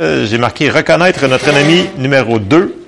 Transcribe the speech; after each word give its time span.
Euh, 0.00 0.26
J'ai 0.26 0.38
marqué 0.38 0.70
reconnaître 0.70 1.26
notre 1.26 1.48
ennemi 1.48 1.86
numéro 1.96 2.38
2. 2.38 2.84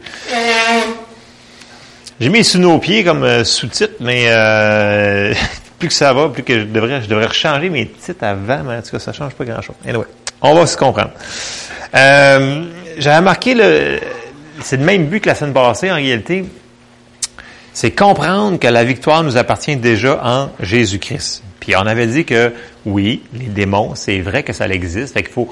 J'ai 2.20 2.28
mis 2.28 2.44
sous 2.44 2.58
nos 2.58 2.78
pieds 2.78 3.02
comme 3.02 3.24
euh, 3.24 3.42
sous-titre, 3.42 3.94
mais 3.98 4.26
euh, 4.28 5.34
plus 5.80 5.88
que 5.88 5.94
ça 5.94 6.12
va, 6.12 6.28
plus 6.28 6.44
que 6.44 6.60
je 6.60 6.64
devrais, 6.66 7.02
je 7.02 7.08
devrais 7.08 7.26
rechanger 7.26 7.68
mes 7.68 7.88
titres 7.88 8.22
avant, 8.22 8.62
mais 8.62 8.76
en 8.76 8.82
tout 8.82 8.90
cas, 8.92 9.00
ça 9.00 9.12
change 9.12 9.34
pas 9.34 9.44
grand-chose. 9.44 9.74
Anyway, 9.84 10.04
on 10.40 10.54
va 10.54 10.66
se 10.68 10.76
comprendre. 10.76 11.10
Euh, 11.96 12.66
J'avais 12.98 13.22
marqué 13.22 13.54
le... 13.54 13.98
C'est 14.62 14.76
le 14.76 14.84
même 14.84 15.06
but 15.06 15.20
que 15.20 15.30
la 15.30 15.34
semaine 15.34 15.54
passée, 15.54 15.90
en 15.90 15.96
réalité. 15.96 16.44
C'est 17.72 17.90
comprendre 17.90 18.60
que 18.60 18.68
la 18.68 18.84
victoire 18.84 19.24
nous 19.24 19.36
appartient 19.36 19.74
déjà 19.74 20.20
en 20.22 20.50
Jésus-Christ. 20.60 21.42
Puis 21.58 21.74
on 21.74 21.86
avait 21.86 22.06
dit 22.06 22.24
que 22.24 22.52
oui, 22.86 23.22
les 23.34 23.46
démons, 23.46 23.96
c'est 23.96 24.20
vrai 24.20 24.44
que 24.44 24.52
ça 24.52 24.68
existe. 24.68 25.14
Fait 25.14 25.24
qu'il 25.24 25.32
faut 25.32 25.50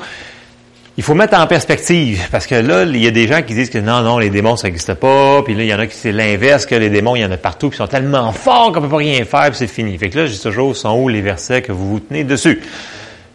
il 0.98 1.04
faut 1.04 1.14
mettre 1.14 1.38
en 1.38 1.46
perspective, 1.46 2.26
parce 2.32 2.48
que 2.48 2.56
là, 2.56 2.82
il 2.82 2.96
y 2.96 3.06
a 3.06 3.12
des 3.12 3.28
gens 3.28 3.42
qui 3.42 3.54
disent 3.54 3.70
que 3.70 3.78
non, 3.78 4.02
non, 4.02 4.18
les 4.18 4.30
démons, 4.30 4.56
ça 4.56 4.66
n'existe 4.66 4.94
pas, 4.94 5.42
puis 5.44 5.54
là, 5.54 5.62
il 5.62 5.68
y 5.68 5.72
en 5.72 5.78
a 5.78 5.86
qui 5.86 5.94
c'est 5.94 6.10
l'inverse, 6.10 6.66
que 6.66 6.74
les 6.74 6.90
démons, 6.90 7.14
il 7.14 7.22
y 7.22 7.24
en 7.24 7.30
a 7.30 7.36
partout, 7.36 7.68
puis 7.68 7.76
ils 7.76 7.78
sont 7.78 7.86
tellement 7.86 8.32
forts 8.32 8.72
qu'on 8.72 8.80
peut 8.80 8.88
pas 8.88 8.96
rien 8.96 9.24
faire, 9.24 9.44
puis 9.44 9.54
c'est 9.54 9.68
fini. 9.68 9.96
Fait 9.96 10.10
que 10.10 10.18
là, 10.18 10.26
dis 10.26 10.42
toujours, 10.42 10.76
sont 10.76 10.98
où 11.00 11.08
les 11.08 11.20
versets 11.20 11.62
que 11.62 11.70
vous 11.70 11.88
vous 11.88 12.00
tenez 12.00 12.24
dessus? 12.24 12.60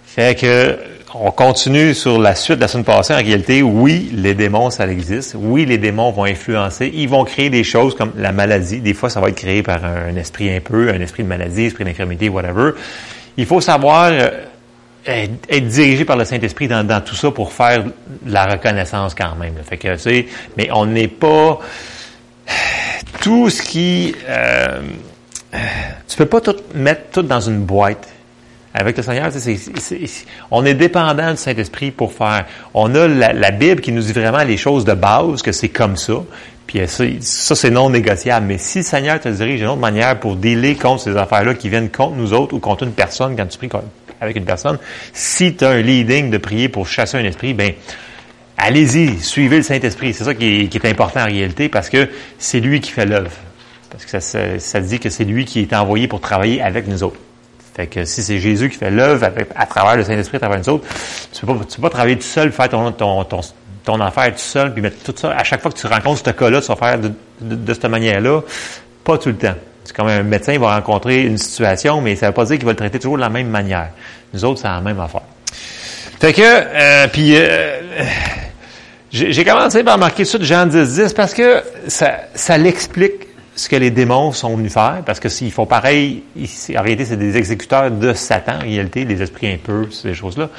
Fait 0.05 0.38
que, 0.38 0.77
on 1.16 1.31
continue 1.31 1.94
sur 1.94 2.20
la 2.20 2.36
suite 2.36 2.58
de 2.58 2.62
la 2.62 2.67
semaine 2.67 2.84
passée. 2.84 3.13
En 3.13 3.17
réalité, 3.17 3.62
oui, 3.62 4.11
les 4.14 4.34
démons, 4.34 4.70
ça 4.70 4.86
existe. 4.86 5.34
Oui, 5.39 5.66
les 5.66 5.77
démons 5.77 6.11
vont 6.11 6.25
influencer. 6.25 6.91
Ils 6.94 7.08
vont 7.08 7.23
créer 7.23 7.50
des 7.50 7.64
choses 7.64 7.95
comme 7.95 8.11
la 8.17 8.34
maladie. 8.34 8.81
Des 8.81 8.94
fois, 8.94 9.09
ça 9.09 9.22
va 9.22 9.30
être 9.30 9.38
créé 9.38 9.64
par 9.64 9.86
un 9.86 10.17
esprit 10.17 10.53
un 10.53 10.59
peu, 10.59 10.89
un 10.89 11.00
esprit 11.00 11.23
de 11.23 11.30
maladie, 11.30 11.66
esprit 11.66 11.86
d'infirmité, 11.86 12.27
whatever. 12.27 12.72
Il 13.38 13.45
faut 13.45 13.61
savoir 13.61 14.09
euh, 14.11 14.30
être 15.05 15.67
dirigé 15.67 16.05
par 16.05 16.17
le 16.17 16.25
Saint-Esprit 16.25 16.67
dans, 16.67 17.03
tout 17.03 17.16
ça 17.16 17.31
pour 17.31 17.52
faire 17.52 17.84
la 18.25 18.45
reconnaissance 18.45 19.14
quand 19.16 19.36
même. 19.36 19.55
Fait 19.67 19.78
que, 19.78 19.94
tu 19.94 20.00
sais, 20.00 20.28
mais 20.58 20.69
on 20.72 20.86
n'est 20.86 21.08
pas 21.08 21.59
tout 23.22 23.50
ce 23.50 23.61
qui 23.61 24.16
euh, 24.28 24.81
tu 26.08 26.17
peux 26.17 26.25
pas 26.25 26.41
mettre 26.75 27.11
tout 27.11 27.22
dans 27.22 27.41
une 27.41 27.63
boîte. 27.63 28.08
Avec 28.75 28.97
le 28.97 29.03
Seigneur, 29.03 29.30
on 30.50 30.66
est 30.66 30.73
dépendant 30.73 31.30
du 31.30 31.38
Saint-Esprit 31.38 31.91
pour 31.91 32.11
faire. 32.11 32.45
On 32.73 32.95
a 32.95 33.08
la, 33.08 33.52
Bible 33.52 33.81
qui 33.81 33.91
nous 33.91 34.02
dit 34.02 34.13
vraiment 34.13 34.44
les 34.44 34.58
choses 34.58 34.83
de 34.83 34.94
base, 34.94 35.44
que 35.44 35.52
c'est 35.52 35.69
comme 35.69 35.95
ça. 35.95 36.13
Puis 36.67 36.88
ça, 36.88 37.03
ça 37.19 37.56
c'est 37.56 37.69
non 37.69 37.89
négociable. 37.89 38.45
Mais 38.47 38.58
si 38.58 38.80
le 38.80 38.83
Seigneur 38.83 39.19
te 39.19 39.30
dirige 39.30 39.59
d'une 39.59 39.69
autre 39.69 39.80
manière 39.80 40.19
pour 40.19 40.36
dealer 40.36 40.75
contre 40.75 41.03
ces 41.03 41.16
affaires-là 41.17 41.53
qui 41.53 41.69
viennent 41.69 41.89
contre 41.89 42.16
nous 42.16 42.33
autres 42.33 42.53
ou 42.53 42.59
contre 42.59 42.83
une 42.83 42.94
personne 42.94 43.36
quand 43.36 43.45
tu 43.45 43.58
pries 43.58 43.69
avec 44.22 44.36
une 44.36 44.45
personne, 44.45 44.78
si 45.11 45.56
tu 45.56 45.66
as 45.66 45.69
un 45.69 45.81
leading 45.81 46.30
de 46.30 46.38
prier 46.38 46.69
pour 46.69 46.88
chasser 46.88 47.17
un 47.17 47.25
esprit, 47.25 47.53
ben 47.53 47.73
allez-y, 48.58 49.19
suivez 49.19 49.58
le 49.58 49.64
Saint-Esprit. 49.64 50.14
C'est 50.14 50.23
ça 50.23 50.34
qui 50.34 50.61
est, 50.61 50.67
qui 50.67 50.78
est, 50.78 50.86
important 50.86 51.22
en 51.22 51.25
réalité 51.25 51.69
parce 51.69 51.89
que 51.89 52.09
c'est 52.38 52.59
lui 52.59 52.80
qui 52.80 52.91
fait 52.91 53.06
l'œuvre. 53.06 53.31
Parce 53.89 54.06
que 54.06 54.11
ça, 54.11 54.22
ça, 54.22 54.59
ça 54.59 54.80
dit 54.80 55.00
que 55.00 55.09
c'est 55.09 55.25
lui 55.25 55.45
qui 55.45 55.59
est 55.59 55.73
envoyé 55.73 56.08
pour 56.08 56.22
travailler 56.22 56.61
avec 56.61 56.88
nous 56.88 57.03
autres. 57.03 57.19
Fait 57.75 57.88
que 57.88 58.06
si 58.06 58.22
c'est 58.22 58.39
Jésus 58.39 58.69
qui 58.69 58.78
fait 58.78 58.91
l'œuvre 58.91 59.28
à, 59.56 59.66
travers 59.66 59.97
le 59.97 60.03
Saint-Esprit, 60.03 60.38
à 60.38 60.41
travers 60.41 60.59
nous 60.59 60.69
autres, 60.69 60.88
tu 61.31 61.45
peux 61.45 61.56
pas, 61.56 61.66
peux 61.75 61.81
pas 61.81 61.89
travailler 61.89 62.17
tout 62.17 62.22
seul, 62.22 62.52
faire 62.52 62.69
ton, 62.69 62.91
ton, 62.91 63.23
ton, 63.23 63.41
ton 63.84 64.00
affaire 64.00 64.31
tout 64.31 64.38
seul, 64.38 64.73
puis 64.73 64.81
mettre 64.81 65.03
tout 65.03 65.14
ça. 65.16 65.31
À 65.31 65.44
chaque 65.44 65.62
fois 65.62 65.72
que 65.72 65.78
tu 65.78 65.88
rencontres 65.88 66.23
ce 66.26 66.31
cas-là, 66.31 66.62
tu 66.62 66.67
vas 66.67 66.76
faire 66.76 67.00
de, 67.00 67.12
de, 67.42 67.56
de 67.56 67.73
cette 67.73 67.86
manière-là. 67.86 68.42
Pas 69.03 69.17
tout 69.17 69.30
le 69.30 69.38
temps. 69.38 69.56
C'est 69.84 69.95
comme 69.95 70.08
un 70.08 70.23
médecin 70.23 70.58
va 70.58 70.75
rencontrer 70.75 71.23
une 71.23 71.38
situation, 71.38 72.00
mais 72.02 72.16
ça 72.16 72.28
ne 72.28 72.31
veut 72.31 72.36
pas 72.36 72.45
dire 72.45 72.56
qu'il 72.58 72.66
va 72.66 72.72
le 72.72 72.78
traiter 72.78 73.00
toujours 73.00 73.17
de 73.17 73.22
la 73.22 73.30
même 73.30 73.50
manière. 73.50 73.90
Nous 74.34 74.45
autres, 74.45 74.62
c'est 74.62 74.67
la 74.67 74.80
même 74.80 75.00
affaire. 75.00 75.22
Fait 76.20 76.31
que, 76.31 76.42
euh, 76.42 77.08
puis, 77.12 77.34
euh, 77.36 77.81
j'ai 79.12 79.44
commencé 79.44 79.84
par 79.84 79.97
marquer 79.97 80.23
ça 80.23 80.38
de 80.38 80.45
Jean 80.45 80.66
10, 80.66 80.95
10 80.95 81.14
parce 81.14 81.34
que 81.34 81.62
ça, 81.88 82.13
ça 82.34 82.57
l'explique 82.57 83.28
ce 83.56 83.69
que 83.69 83.75
les 83.75 83.91
démons 83.91 84.31
sont 84.31 84.56
venus 84.56 84.74
faire, 84.74 85.03
parce 85.06 85.19
que 85.19 85.30
s'ils 85.30 85.52
font 85.52 85.66
pareil, 85.66 86.24
en 86.75 86.81
réalité, 86.81 87.06
c'est 87.06 87.18
des 87.18 87.38
exécuteurs 87.38 87.91
de 87.91 88.13
Satan, 88.13 88.56
en 88.56 88.62
réalité, 88.62 89.06
des 89.06 89.22
esprits 89.22 89.52
impurs, 89.52 89.90
ces 89.91 90.13
choses-là. 90.13 90.50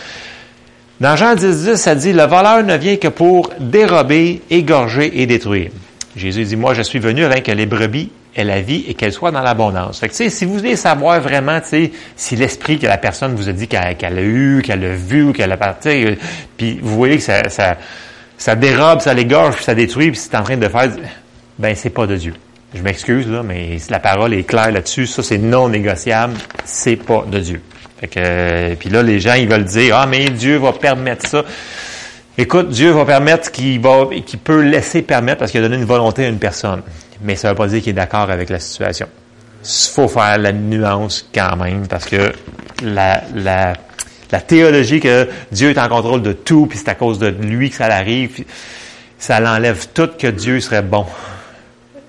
Dans 1.00 1.16
Jean 1.16 1.34
10, 1.34 1.64
10, 1.64 1.76
ça 1.76 1.94
dit, 1.94 2.12
le 2.12 2.22
voleur 2.22 2.62
ne 2.62 2.76
vient 2.76 2.96
que 2.96 3.08
pour 3.08 3.50
dérober, 3.58 4.42
égorger 4.48 5.20
et 5.20 5.26
détruire. 5.26 5.70
Jésus 6.14 6.44
dit, 6.44 6.56
moi, 6.56 6.72
je 6.74 6.82
suis 6.82 7.00
venu 7.00 7.24
afin 7.24 7.40
que 7.40 7.50
les 7.50 7.66
brebis 7.66 8.10
aient 8.36 8.44
la 8.44 8.60
vie 8.60 8.84
et 8.86 8.94
qu'elles 8.94 9.12
soient 9.12 9.32
dans 9.32 9.42
l'abondance. 9.42 9.98
Fait 9.98 10.08
que, 10.08 10.14
si 10.14 10.44
vous 10.44 10.54
voulez 10.54 10.76
savoir 10.76 11.20
vraiment, 11.20 11.58
si 11.64 12.36
l'esprit 12.36 12.78
que 12.78 12.86
la 12.86 12.98
personne 12.98 13.34
vous 13.34 13.48
a 13.48 13.52
dit 13.52 13.66
qu'elle 13.66 13.96
qu 13.96 14.06
a 14.06 14.22
eu, 14.22 14.62
qu'elle 14.64 14.84
a 14.84 14.94
vu, 14.94 15.32
qu'elle 15.32 15.50
a 15.50 15.56
parti, 15.56 16.16
puis 16.56 16.78
vous 16.80 16.94
voyez 16.94 17.18
que 17.18 17.24
ça 18.38 18.54
dérobe, 18.54 19.00
ça 19.00 19.14
l'égorge, 19.14 19.56
puis 19.56 19.64
ça 19.64 19.74
détruit, 19.74 20.12
puis 20.12 20.20
c'est 20.20 20.36
en 20.36 20.44
train 20.44 20.56
de 20.56 20.68
faire, 20.68 20.90
ben, 21.58 21.74
c'est 21.74 21.90
pas 21.90 22.06
de 22.06 22.16
Dieu. 22.16 22.34
Je 22.72 22.82
m'excuse, 22.82 23.28
là, 23.28 23.42
mais 23.42 23.78
la 23.90 24.00
parole 24.00 24.34
est 24.34 24.44
claire 24.44 24.70
là-dessus. 24.70 25.06
Ça, 25.06 25.22
c'est 25.22 25.38
non 25.38 25.68
négociable. 25.68 26.34
C'est 26.64 26.96
pas 26.96 27.24
de 27.26 27.38
Dieu. 27.38 27.60
Fait 28.00 28.08
que, 28.08 28.18
euh, 28.18 28.74
puis 28.78 28.90
là, 28.90 29.02
les 29.02 29.20
gens, 29.20 29.34
ils 29.34 29.48
veulent 29.48 29.64
dire, 29.64 29.96
ah, 29.96 30.06
mais 30.06 30.24
Dieu 30.30 30.56
va 30.56 30.72
permettre 30.72 31.26
ça. 31.26 31.44
Écoute, 32.36 32.70
Dieu 32.70 32.90
va 32.90 33.04
permettre 33.04 33.52
qu'il 33.52 33.80
va, 33.80 34.06
qu'il 34.26 34.38
peut 34.40 34.60
laisser 34.60 35.02
permettre 35.02 35.38
parce 35.38 35.52
qu'il 35.52 35.60
a 35.60 35.68
donné 35.68 35.76
une 35.76 35.84
volonté 35.84 36.24
à 36.24 36.28
une 36.28 36.38
personne. 36.38 36.82
Mais 37.22 37.36
ça 37.36 37.48
ne 37.48 37.52
veut 37.52 37.56
pas 37.56 37.68
dire 37.68 37.80
qu'il 37.80 37.90
est 37.90 37.94
d'accord 37.94 38.30
avec 38.30 38.50
la 38.50 38.58
situation. 38.58 39.06
Il 39.62 39.90
faut 39.92 40.08
faire 40.08 40.36
la 40.38 40.52
nuance 40.52 41.28
quand 41.32 41.56
même 41.56 41.86
parce 41.86 42.06
que 42.06 42.32
la, 42.82 43.22
la, 43.34 43.74
la 44.32 44.40
théologie 44.40 45.00
que 45.00 45.28
Dieu 45.52 45.70
est 45.70 45.78
en 45.78 45.88
contrôle 45.88 46.22
de 46.22 46.32
tout 46.32 46.66
puis 46.66 46.76
c'est 46.76 46.90
à 46.90 46.94
cause 46.96 47.18
de 47.18 47.28
lui 47.28 47.70
que 47.70 47.76
ça 47.76 47.86
arrive, 47.86 48.44
ça 49.18 49.40
l'enlève 49.40 49.86
tout 49.94 50.10
que 50.18 50.26
Dieu 50.26 50.60
serait 50.60 50.82
bon 50.82 51.06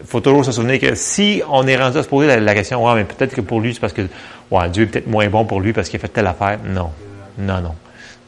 il 0.06 0.08
faut 0.08 0.20
toujours 0.20 0.46
se 0.46 0.52
souvenir 0.52 0.80
que 0.80 0.94
si 0.94 1.42
on 1.50 1.66
est 1.66 1.76
rendu 1.76 1.98
à 1.98 2.04
se 2.04 2.08
poser 2.08 2.28
la, 2.28 2.40
la 2.40 2.54
question, 2.54 2.86
ouais, 2.86 2.94
mais 2.94 3.06
peut-être 3.06 3.34
que 3.34 3.42
pour 3.42 3.60
lui, 3.60 3.74
c'est 3.74 3.80
parce 3.80 3.92
que 3.92 4.04
ouais, 4.52 4.70
Dieu 4.70 4.84
est 4.84 4.88
peut-être 4.88 5.08
moins 5.08 5.28
bon 5.28 5.46
pour 5.46 5.62
lui 5.62 5.74
parce 5.74 5.90
qu'il 5.90 5.98
a 5.98 6.02
fait 6.02 6.08
telle 6.10 6.28
affaire. 6.28 6.60
Non. 6.66 6.92
Non, 7.38 7.62
non. 7.62 7.76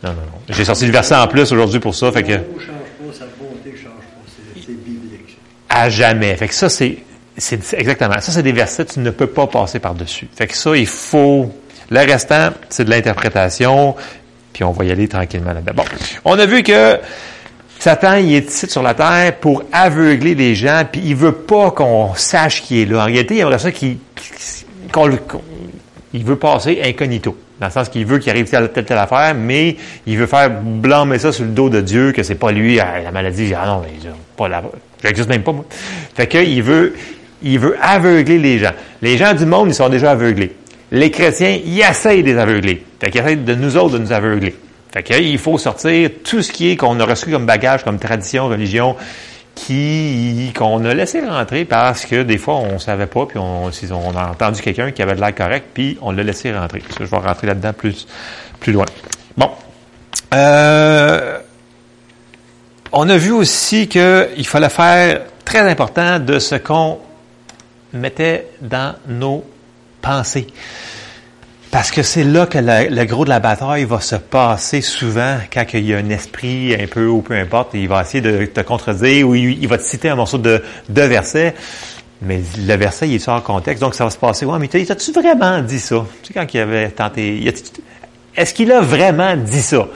Non, 0.04 0.12
non, 0.12 0.16
non. 0.16 0.42
J'ai 0.50 0.66
sorti 0.66 0.86
le 0.86 0.92
verset 0.92 1.16
en 1.16 1.28
plus 1.28 1.52
aujourd'hui 1.52 1.80
pour 1.80 1.96
ça. 1.96 2.12
Fait 2.12 2.24
que, 2.24 2.40
à 5.70 5.90
jamais. 5.90 6.36
Fait 6.36 6.48
que 6.48 6.54
ça, 6.54 6.70
c'est, 6.70 7.00
c'est 7.38 7.74
exactement. 7.74 8.20
Ça, 8.20 8.32
c'est 8.32 8.44
des 8.44 8.52
versets, 8.52 8.86
tu 8.86 9.00
ne 9.00 9.10
peux 9.10 9.28
pas 9.28 9.48
passer 9.48 9.80
par-dessus. 9.80 10.28
Fait 10.36 10.48
que 10.48 10.56
ça, 10.56 10.76
il 10.76 10.88
faut. 10.88 11.52
Le 11.90 12.00
restant, 12.00 12.50
c'est 12.70 12.84
de 12.84 12.90
l'interprétation, 12.90 13.96
puis 14.52 14.64
on 14.64 14.72
va 14.72 14.84
y 14.84 14.92
aller 14.92 15.08
tranquillement 15.08 15.54
là-dedans. 15.54 15.72
Bon. 15.76 15.86
On 16.26 16.38
a 16.38 16.46
vu 16.46 16.62
que 16.62 17.00
Satan, 17.80 18.16
il 18.16 18.34
est 18.34 18.50
ici 18.50 18.68
sur 18.70 18.84
la 18.84 18.94
terre 18.94 19.38
pour 19.40 19.64
aveugler 19.72 20.36
les 20.36 20.54
gens, 20.54 20.84
puis 20.92 21.02
il 21.06 21.16
veut 21.16 21.32
pas 21.32 21.72
qu'on 21.72 22.14
sache 22.16 22.62
qui 22.64 22.82
est 22.82 22.86
là. 22.86 23.04
En 23.04 23.06
réalité, 23.06 23.36
il 23.36 23.40
aimerait 23.40 23.60
ça 23.60 23.72
qu'on, 23.72 25.10
il 26.14 26.24
veut 26.24 26.36
passer 26.36 26.82
incognito. 26.84 27.38
Dans 27.60 27.68
le 27.68 27.72
sens 27.72 27.90
qu'il 27.90 28.06
veut 28.06 28.20
qu'il 28.20 28.30
arrive 28.30 28.50
telle, 28.50 28.72
telle, 28.72 28.86
telle 28.86 28.98
affaire, 28.98 29.34
mais 29.36 29.76
il 30.06 30.18
veut 30.18 30.28
faire 30.28 30.50
blâmer 30.50 31.18
ça 31.18 31.32
sur 31.32 31.44
le 31.44 31.52
dos 31.52 31.70
de 31.70 31.82
Dieu, 31.82 32.12
que 32.12 32.24
c'est 32.24 32.36
pas 32.36 32.52
lui, 32.52 32.76
la 32.76 33.12
maladie, 33.12 33.54
ah 33.56 33.66
non, 33.66 33.82
mais 33.82 34.10
pas 34.36 34.48
la, 34.48 34.62
j'existe 35.04 35.30
même 35.30 35.44
pas, 35.44 35.54
moi. 35.54 35.66
Fait 36.16 36.28
qu'il 36.28 36.62
veut, 36.62 36.94
il 37.42 37.60
veut 37.60 37.76
aveugler 37.82 38.38
les 38.38 38.60
gens. 38.60 38.74
Les 39.02 39.18
gens 39.18 39.34
du 39.34 39.46
monde, 39.46 39.70
ils 39.70 39.76
sont 39.76 39.90
déjà 39.90 40.12
aveuglés. 40.12 40.56
Les 40.92 41.12
chrétiens, 41.12 41.58
ils 41.66 41.82
essayent 41.82 42.24
de 42.24 42.28
les 42.28 42.38
aveugler. 42.38 42.86
Fait 43.00 43.12
qu'ils 43.12 43.22
essayent 43.22 43.38
de 43.38 43.56
nous 43.56 43.76
autres 43.76 43.94
de 43.94 44.00
nous 44.00 44.12
aveugler. 44.14 44.56
Fait 44.94 45.04
que, 45.04 45.22
il 45.22 45.38
faut 45.38 45.58
sortir 45.58 46.10
tout 46.24 46.42
ce 46.42 46.52
qui 46.52 46.72
est 46.72 46.76
qu'on 46.76 47.00
a 47.00 47.06
reçu 47.06 47.30
comme 47.30 47.46
bagage, 47.46 47.84
comme 47.84 48.00
tradition, 48.00 48.48
religion, 48.48 48.96
qui 49.58 50.54
qu'on 50.56 50.86
a 50.86 50.94
laissé 50.94 51.20
rentrer 51.22 51.66
parce 51.66 52.06
que 52.06 52.22
des 52.22 52.38
fois 52.38 52.56
on 52.56 52.78
savait 52.78 53.08
pas 53.08 53.26
puis 53.26 53.40
on, 53.40 53.70
a 54.16 54.30
entendu 54.30 54.62
quelqu'un 54.62 54.92
qui 54.92 55.02
avait 55.02 55.16
de 55.16 55.20
l'air 55.20 55.34
correct 55.34 55.68
puis 55.74 55.98
on 56.02 56.12
l'a 56.12 56.24
laissé 56.24 56.56
rentrer. 56.56 56.84
je 57.00 57.04
vais 57.04 57.18
rentrer 57.18 57.48
là-dedans 57.48 57.74
plus 57.74 58.08
plus 58.60 58.72
loin. 58.72 58.86
Bon, 59.36 59.50
euh, 60.34 61.40
on 62.92 63.10
a 63.10 63.18
vu 63.18 63.32
aussi 63.32 63.88
qu'il 63.88 64.48
fallait 64.48 64.70
faire 64.70 65.22
très 65.44 65.70
important 65.70 66.20
de 66.20 66.40
ce 66.40 66.56
qu'on 66.56 67.00
mettait 67.94 68.48
dans 68.62 68.96
nos 69.08 69.44
pensées. 70.02 70.48
Parce 71.72 71.92
que 71.92 72.02
c'est 72.02 72.24
là 72.24 72.46
que 72.46 72.58
le, 72.60 73.04
gros 73.06 73.26
de 73.26 73.30
la 73.30 73.40
bataille 73.40 73.84
va 73.84 74.00
se 74.00 74.16
passer 74.16 74.82
souvent 74.82 75.38
quand 75.52 75.66
il 75.74 75.86
y 75.86 75.94
a 75.94 75.98
un 75.98 76.10
esprit 76.10 76.74
un 76.74 76.88
peu 76.88 77.08
ou 77.08 77.22
peu 77.22 77.36
importe, 77.36 77.72
il 77.74 77.90
va 77.90 78.02
essayer 78.02 78.22
de 78.22 78.46
te 78.46 78.62
contredire 78.62 79.28
ou 79.28 79.36
il, 79.36 79.68
va 79.68 79.78
te 79.78 79.84
citer 79.84 80.10
un 80.10 80.16
morceau 80.16 80.38
de, 80.38 80.64
de 80.88 81.02
verset. 81.02 81.54
Mais 82.22 82.42
le 82.58 82.76
verset, 82.76 83.10
il 83.10 83.16
est 83.16 83.28
hors 83.28 83.44
contexte, 83.44 83.82
donc 83.82 83.96
ça 83.96 84.06
va 84.06 84.10
se 84.10 84.18
passer. 84.18 84.46
Ouais, 84.46 84.58
mais 84.60 84.68
t'as-tu 84.68 85.12
vraiment 85.12 85.60
dit 85.62 85.80
ça? 85.80 86.06
Tu 86.24 86.28
sais, 86.28 86.34
quand 86.34 86.54
il 86.54 86.60
avait 86.60 86.90
tenté. 86.90 87.54
Est-ce 88.36 88.54
qu'il 88.54 88.72
a 88.72 88.82
vraiment 88.82 89.36
dit 89.36 89.62
ça? 89.62 89.88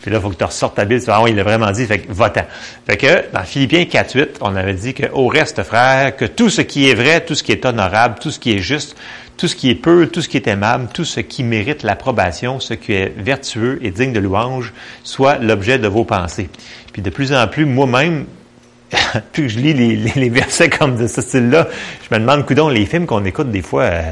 Puis 0.00 0.10
là, 0.10 0.18
il 0.18 0.22
faut 0.22 0.30
que 0.30 0.36
tu 0.36 0.44
ressortes 0.44 0.76
ta 0.76 0.84
Bible. 0.84 1.02
Ah 1.08 1.22
oui, 1.22 1.30
il 1.30 1.36
l'a 1.36 1.42
vraiment 1.42 1.70
dit, 1.70 1.84
fait 1.86 1.98
que 1.98 2.12
va-t'en. 2.12 2.44
Fait 2.86 2.96
que 2.96 3.32
dans 3.32 3.42
Philippiens 3.44 3.82
4.8, 3.82 4.28
on 4.40 4.56
avait 4.56 4.74
dit 4.74 4.94
que 4.94 5.10
au 5.12 5.26
reste, 5.28 5.62
frère, 5.62 6.16
que 6.16 6.24
tout 6.24 6.50
ce 6.50 6.62
qui 6.62 6.88
est 6.88 6.94
vrai, 6.94 7.20
tout 7.20 7.34
ce 7.34 7.42
qui 7.42 7.52
est 7.52 7.64
honorable, 7.64 8.16
tout 8.20 8.30
ce 8.30 8.38
qui 8.38 8.52
est 8.52 8.60
juste, 8.60 8.96
tout 9.38 9.46
ce 9.46 9.54
qui 9.54 9.70
est 9.70 9.76
peu, 9.76 10.08
tout 10.08 10.20
ce 10.20 10.28
qui 10.28 10.36
est 10.36 10.48
aimable, 10.48 10.88
tout 10.92 11.04
ce 11.04 11.20
qui 11.20 11.44
mérite 11.44 11.84
l'approbation, 11.84 12.58
ce 12.58 12.74
qui 12.74 12.92
est 12.92 13.14
vertueux 13.16 13.78
et 13.82 13.92
digne 13.92 14.12
de 14.12 14.18
louange, 14.18 14.74
soit 15.04 15.38
l'objet 15.38 15.78
de 15.78 15.86
vos 15.86 16.04
pensées. 16.04 16.50
Puis 16.92 17.02
de 17.02 17.08
plus 17.08 17.32
en 17.32 17.46
plus, 17.46 17.64
moi-même, 17.64 18.26
plus 19.32 19.44
que 19.44 19.48
je 19.48 19.58
lis 19.60 19.74
les, 19.74 20.28
versets 20.28 20.68
comme 20.68 20.96
de 20.96 21.06
ce 21.06 21.22
style-là, 21.22 21.68
je 22.02 22.14
me 22.14 22.20
demande, 22.20 22.44
coudons, 22.46 22.68
les 22.68 22.84
films 22.84 23.06
qu'on 23.06 23.24
écoute 23.24 23.50
des 23.52 23.62
fois, 23.62 23.84
euh, 23.84 24.02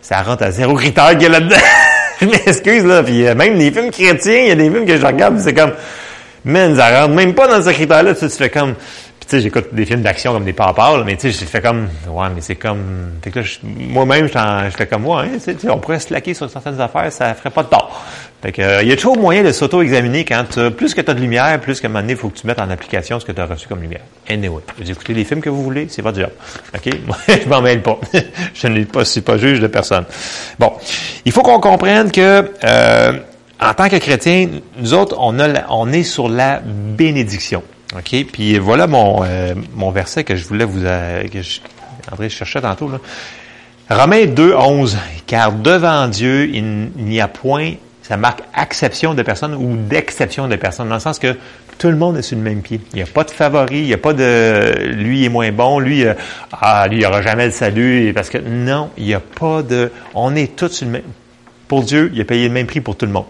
ça 0.00 0.22
rentre 0.22 0.42
à 0.42 0.50
zéro 0.50 0.74
critère 0.74 1.10
qu'il 1.10 1.22
y 1.22 1.26
a 1.26 1.28
là-dedans. 1.28 1.56
je 2.22 2.26
m'excuse, 2.26 2.84
là. 2.86 3.02
Puis 3.02 3.26
euh, 3.26 3.34
même 3.34 3.56
les 3.56 3.70
films 3.70 3.90
chrétiens, 3.90 4.40
il 4.40 4.48
y 4.48 4.50
a 4.52 4.54
des 4.54 4.70
films 4.70 4.86
que 4.86 4.96
je 4.96 5.04
regarde, 5.04 5.38
c'est 5.38 5.52
comme, 5.52 5.72
man, 6.46 6.74
ça 6.74 7.02
rentre 7.02 7.14
même 7.14 7.34
pas 7.34 7.46
dans 7.46 7.62
ce 7.62 7.70
critère-là. 7.70 8.14
Tu, 8.14 8.26
tu 8.26 8.36
fais 8.36 8.48
comme, 8.48 8.74
sais, 9.36 9.40
j'écoute 9.42 9.68
des 9.72 9.84
films 9.84 10.02
d'action 10.02 10.32
comme 10.32 10.44
des 10.44 10.52
papas, 10.52 11.02
mais 11.04 11.16
tu 11.16 11.32
sais, 11.32 11.38
je 11.38 11.44
fais 11.44 11.60
comme, 11.60 11.88
ouais, 12.08 12.26
mais 12.34 12.40
c'est 12.40 12.56
comme, 12.56 13.12
que 13.20 13.38
là, 13.38 13.44
moi-même, 13.64 14.28
je 14.28 14.76
fais 14.76 14.86
comme, 14.86 15.06
ouais, 15.06 15.28
tu 15.34 15.40
sais, 15.40 15.70
on 15.70 15.78
pourrait 15.78 16.00
se 16.00 16.12
laquer 16.12 16.34
sur 16.34 16.48
certaines 16.50 16.80
affaires, 16.80 17.10
ça 17.10 17.34
ferait 17.34 17.50
pas 17.50 17.62
de 17.62 17.68
tort. 17.68 18.04
Fait 18.42 18.52
que, 18.52 18.60
euh, 18.60 18.82
il 18.82 18.88
y 18.88 18.92
a 18.92 18.96
toujours 18.96 19.16
moyen 19.16 19.44
de 19.44 19.52
s'auto-examiner 19.52 20.24
quand, 20.24 20.44
plus 20.76 20.94
que 20.94 21.00
tu 21.00 21.10
as 21.10 21.14
de 21.14 21.20
lumière, 21.20 21.60
plus 21.60 21.80
qu'à 21.80 21.86
un 21.86 21.90
moment 21.90 22.00
donné, 22.00 22.14
il 22.14 22.18
faut 22.18 22.28
que 22.28 22.38
tu 22.38 22.46
mettes 22.46 22.58
en 22.58 22.68
application 22.70 23.20
ce 23.20 23.24
que 23.24 23.30
tu 23.32 23.40
as 23.40 23.46
reçu 23.46 23.68
comme 23.68 23.80
lumière. 23.80 24.02
Anyway, 24.28 24.62
vous 24.78 24.90
écoutez 24.90 25.14
les 25.14 25.24
films 25.24 25.40
que 25.40 25.50
vous 25.50 25.62
voulez, 25.62 25.86
c'est 25.88 26.02
votre 26.02 26.18
job. 26.18 26.30
OK? 26.74 26.92
Moi, 27.06 27.16
je 27.28 27.48
m'en 27.48 27.62
mêle 27.62 27.82
pas. 27.82 28.00
je 28.54 28.66
ne 28.66 29.04
suis 29.04 29.20
pas 29.20 29.38
juge 29.38 29.60
de 29.60 29.68
personne. 29.68 30.04
Bon. 30.58 30.72
Il 31.24 31.30
faut 31.30 31.42
qu'on 31.42 31.60
comprenne 31.60 32.10
que, 32.10 32.50
euh, 32.64 33.12
en 33.60 33.74
tant 33.74 33.88
que 33.88 33.96
chrétien, 33.96 34.48
nous 34.76 34.92
autres, 34.92 35.16
on, 35.20 35.38
a 35.38 35.48
on 35.70 35.92
est 35.92 36.02
sur 36.02 36.28
la 36.28 36.60
bénédiction. 36.60 37.62
OK? 37.96 38.26
Puis 38.32 38.58
voilà 38.58 38.86
mon, 38.86 39.22
euh, 39.24 39.54
mon 39.74 39.90
verset 39.90 40.24
que 40.24 40.36
je 40.36 40.46
voulais 40.46 40.64
vous... 40.64 40.84
Euh, 40.84 41.26
que 41.28 41.42
je, 41.42 41.60
André, 42.10 42.28
je 42.28 42.36
cherchais 42.36 42.60
tantôt. 42.60 42.88
Là. 42.88 42.98
Romains 43.90 44.26
2, 44.26 44.54
11. 44.54 44.98
Car 45.26 45.52
devant 45.52 46.08
Dieu, 46.08 46.48
il 46.52 46.90
n'y 46.96 47.20
a 47.20 47.28
point... 47.28 47.74
Ça 48.02 48.16
marque 48.16 48.40
acception 48.52 49.14
de 49.14 49.22
personnes 49.22 49.54
ou 49.54 49.76
d'exception 49.76 50.48
de 50.48 50.56
personnes, 50.56 50.88
dans 50.88 50.96
le 50.96 51.00
sens 51.00 51.20
que 51.20 51.36
tout 51.78 51.86
le 51.86 51.96
monde 51.96 52.16
est 52.16 52.22
sur 52.22 52.36
le 52.36 52.42
même 52.42 52.60
pied. 52.60 52.80
Il 52.92 52.96
n'y 52.96 53.02
a 53.02 53.06
pas 53.06 53.22
de 53.22 53.30
favori, 53.30 53.78
il 53.78 53.86
n'y 53.86 53.92
a 53.94 53.98
pas 53.98 54.12
de 54.12 54.92
lui 54.92 55.24
est 55.24 55.28
moins 55.28 55.52
bon, 55.52 55.78
lui, 55.78 56.04
euh, 56.04 56.14
ah, 56.50 56.88
lui, 56.88 56.96
il 56.96 56.98
n'y 56.98 57.06
aura 57.06 57.22
jamais 57.22 57.46
de 57.46 57.52
salut, 57.52 58.12
parce 58.12 58.28
que 58.28 58.38
non, 58.38 58.90
il 58.98 59.04
n'y 59.04 59.14
a 59.14 59.20
pas 59.20 59.62
de. 59.62 59.92
On 60.14 60.34
est 60.34 60.56
tous 60.56 60.68
sur 60.68 60.86
le 60.86 60.92
même. 60.92 61.02
Pour 61.68 61.84
Dieu, 61.84 62.10
il 62.12 62.20
a 62.20 62.24
payé 62.24 62.48
le 62.48 62.52
même 62.52 62.66
prix 62.66 62.80
pour 62.80 62.96
tout 62.96 63.06
le 63.06 63.12
monde 63.12 63.24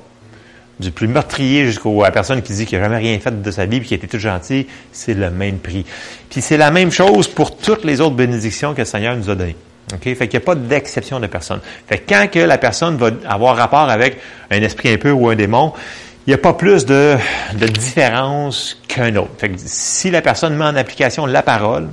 du 0.83 0.91
plus 0.91 1.09
meurtrier 1.09 1.65
jusqu'à 1.65 1.89
la 1.89 2.11
personne 2.11 2.43
qui 2.43 2.53
dit 2.53 2.67
qu'il 2.67 2.79
n'a 2.79 2.85
jamais 2.85 2.99
rien 2.99 3.19
fait 3.19 3.41
de 3.41 3.51
sa 3.51 3.65
vie 3.65 3.79
et 3.79 3.81
qui 3.81 3.95
était 3.95 4.07
tout 4.07 4.19
gentil, 4.19 4.67
c'est 4.93 5.15
le 5.15 5.31
même 5.31 5.59
prix. 5.59 5.87
Puis 6.29 6.43
c'est 6.43 6.59
la 6.59 6.71
même 6.71 6.91
chose 6.91 7.29
pour 7.29 7.57
toutes 7.57 7.85
les 7.85 8.01
autres 8.01 8.17
bénédictions 8.17 8.75
que 8.75 8.81
le 8.81 8.85
Seigneur 8.85 9.17
nous 9.17 9.31
a 9.31 9.35
données. 9.35 9.57
OK? 9.95 10.03
Fait 10.03 10.29
qu'il 10.29 10.39
n'y 10.39 10.45
a 10.45 10.47
pas 10.47 10.55
d'exception 10.55 11.21
de 11.21 11.27
personne. 11.27 11.61
Fait 11.87 11.99
que 11.99 12.09
quand 12.09 12.31
que 12.31 12.41
la 12.41 12.59
personne 12.59 12.97
va 12.97 13.11
avoir 13.27 13.57
rapport 13.57 13.89
avec 13.89 14.19
un 14.51 14.61
esprit 14.63 14.91
impur 14.91 15.19
ou 15.19 15.29
un 15.29 15.37
démon, 15.37 15.73
il 16.27 16.31
n'y 16.31 16.35
a 16.35 16.39
pas 16.39 16.53
plus 16.53 16.85
de, 16.85 17.17
de 17.55 17.67
différence 17.67 18.81
qu'un 18.87 19.17
autre. 19.17 19.33
Fait 19.39 19.49
que 19.49 19.57
si 19.59 20.11
la 20.11 20.23
personne 20.23 20.55
met 20.55 20.65
en 20.65 20.77
application 20.77 21.27
la 21.27 21.43
parole, 21.43 21.89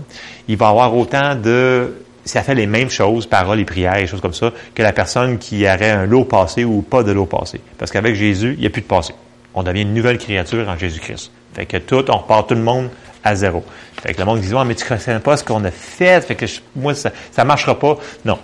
il 0.48 0.58
va 0.58 0.70
avoir 0.70 0.96
autant 0.96 1.36
de 1.36 1.94
ça 2.30 2.44
fait 2.44 2.56
les 2.56 2.68
mêmes 2.68 2.90
choses, 2.90 3.26
paroles 3.26 3.60
et 3.60 3.66
prières 3.66 3.98
et 3.98 4.08
choses 4.08 4.22
comme 4.22 4.34
ça, 4.34 4.52
que 4.76 4.84
la 4.84 4.94
personne 4.94 5.38
qui 5.38 5.64
aurait 5.66 5.92
un 5.92 6.06
lot 6.06 6.26
passé 6.26 6.64
ou 6.64 6.82
pas 6.82 7.04
de 7.04 7.12
lot 7.12 7.26
passé. 7.26 7.60
Parce 7.78 7.92
qu'avec 7.92 8.16
Jésus, 8.16 8.54
il 8.58 8.62
n'y 8.62 8.68
a 8.68 8.70
plus 8.70 8.82
de 8.82 8.88
passé. 8.88 9.14
On 9.54 9.64
devient 9.64 9.82
une 9.82 9.94
nouvelle 9.94 10.18
créature 10.18 10.68
en 10.68 10.78
Jésus-Christ. 10.78 11.32
Fait 11.54 11.66
que 11.66 11.78
tout, 11.78 12.06
on 12.10 12.18
repart 12.18 12.48
tout 12.48 12.56
le 12.56 12.62
monde 12.62 12.90
à 13.24 13.36
zéro. 13.36 13.64
Fait 14.02 14.14
que 14.14 14.20
le 14.20 14.26
monde 14.26 14.40
dit, 14.40 14.54
mais 14.66 14.76
tu 14.76 14.84
ne 14.84 14.98
connais 14.98 15.20
pas 15.20 15.38
ce 15.38 15.44
qu'on 15.44 15.64
a 15.66 15.72
fait, 15.72 16.22
fait 16.22 16.36
que 16.36 16.46
moi, 16.76 16.94
ça 16.96 17.12
ne 17.38 17.44
marchera 17.44 17.78
pas. 17.78 17.98
Non. 18.24 18.38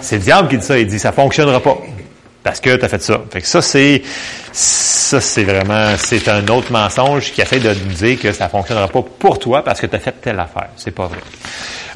C'est 0.00 0.16
le 0.16 0.22
diable 0.22 0.48
qui 0.48 0.58
dit 0.58 0.64
ça. 0.64 0.78
Il 0.78 0.86
dit, 0.86 0.98
ça 0.98 1.12
fonctionnera 1.12 1.60
pas. 1.60 1.78
Parce 2.42 2.60
que 2.60 2.76
tu 2.76 2.84
as 2.84 2.88
fait 2.88 3.02
ça. 3.02 3.20
Fait 3.30 3.40
que 3.40 3.46
ça, 3.46 3.60
c'est, 3.60 4.02
ça, 4.52 5.20
c'est 5.20 5.44
vraiment, 5.44 5.94
c'est 5.98 6.26
un 6.28 6.46
autre 6.48 6.72
mensonge 6.72 7.32
qui 7.32 7.42
essaie 7.42 7.60
de 7.60 7.74
nous 7.74 7.92
dire 7.92 8.18
que 8.18 8.32
ça 8.32 8.48
fonctionnera 8.48 8.88
pas 8.88 9.02
pour 9.02 9.38
toi 9.38 9.62
parce 9.62 9.80
que 9.80 9.86
tu 9.86 9.96
as 9.96 9.98
fait 9.98 10.12
telle 10.12 10.40
affaire. 10.40 10.68
C'est 10.76 10.90
pas 10.92 11.06
vrai. 11.06 11.18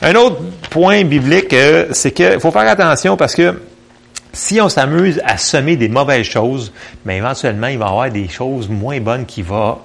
Un 0.05 0.17
autre 0.17 0.37
point 0.69 1.03
biblique, 1.03 1.55
euh, 1.55 1.87
c'est 1.93 2.11
qu'il 2.11 2.39
faut 2.39 2.51
faire 2.51 2.69
attention 2.69 3.17
parce 3.17 3.35
que 3.35 3.59
si 4.35 4.61
on 4.61 4.69
s'amuse 4.69 5.19
à 5.25 5.39
semer 5.39 5.77
des 5.77 5.89
mauvaises 5.89 6.27
choses, 6.27 6.75
mais 7.07 7.15
ben, 7.15 7.25
éventuellement, 7.25 7.69
il 7.69 7.79
va 7.79 7.87
y 7.87 7.89
avoir 7.89 8.11
des 8.11 8.29
choses 8.29 8.69
moins 8.69 9.01
bonnes 9.01 9.25
qui 9.25 9.41
vont 9.41 9.79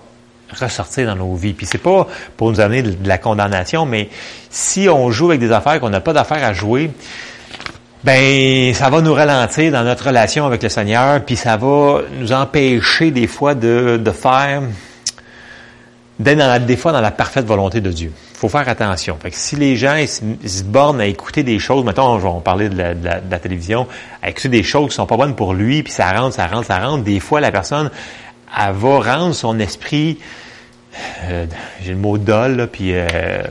ressortir 0.60 1.06
dans 1.08 1.16
nos 1.16 1.36
vies. 1.36 1.54
Puis 1.54 1.66
c'est 1.66 1.78
pas 1.78 2.06
pour 2.36 2.52
nous 2.52 2.60
amener 2.60 2.82
de 2.82 3.08
la 3.08 3.18
condamnation, 3.18 3.86
mais 3.86 4.10
si 4.50 4.90
on 4.90 5.10
joue 5.10 5.30
avec 5.30 5.40
des 5.40 5.54
affaires 5.54 5.80
qu'on 5.80 5.90
n'a 5.90 6.02
pas 6.02 6.12
d'affaires 6.12 6.44
à 6.44 6.52
jouer, 6.52 6.92
ben 8.04 8.74
ça 8.74 8.90
va 8.90 9.00
nous 9.00 9.14
ralentir 9.14 9.72
dans 9.72 9.86
notre 9.86 10.08
relation 10.08 10.46
avec 10.46 10.62
le 10.62 10.68
Seigneur, 10.68 11.24
puis 11.24 11.38
ça 11.38 11.56
va 11.56 12.02
nous 12.20 12.34
empêcher 12.34 13.12
des 13.12 13.28
fois 13.28 13.56
de, 13.56 13.96
de 13.96 14.12
faire 14.12 14.64
d'être 16.20 16.66
des 16.66 16.76
fois 16.76 16.92
dans 16.92 17.00
la 17.00 17.12
parfaite 17.12 17.46
volonté 17.46 17.80
de 17.80 17.90
Dieu 17.90 18.12
faut 18.40 18.48
faire 18.48 18.70
attention. 18.70 19.18
Fait 19.22 19.32
que 19.32 19.36
si 19.36 19.58
les 19.58 19.76
gens 19.76 19.96
ils 19.96 20.08
se, 20.08 20.64
bornent 20.64 21.02
à 21.02 21.08
écouter 21.08 21.44
des 21.44 21.60
choses, 21.60 21.84
mettons, 21.84 22.14
on 22.14 22.18
va 22.18 22.40
parler 22.40 22.70
de 22.70 22.78
la, 22.78 23.40
télévision, 23.40 23.86
à 24.22 24.30
écouter 24.30 24.48
des 24.48 24.64
choses 24.64 24.92
qui 24.92 24.96
sont 24.96 25.06
pas 25.06 25.18
bonnes 25.18 25.36
pour 25.36 25.54
lui, 25.54 25.84
puis 25.84 25.92
ça 25.92 26.14
rentre, 26.14 26.36
ça 26.36 26.48
rentre, 26.48 26.68
ça 26.68 26.80
rentre, 26.80 27.04
des 27.04 27.20
fois, 27.20 27.42
la 27.42 27.52
personne, 27.52 27.92
elle 28.58 28.74
va 28.74 29.00
rendre 29.00 29.36
son 29.36 29.60
esprit, 29.60 30.20
euh, 31.26 31.48
j'ai 31.84 31.92
le 31.92 31.98
mot 31.98 32.18
dol, 32.18 32.56
là, 32.56 32.68
puis... 32.68 32.94
Euh, 32.94 33.44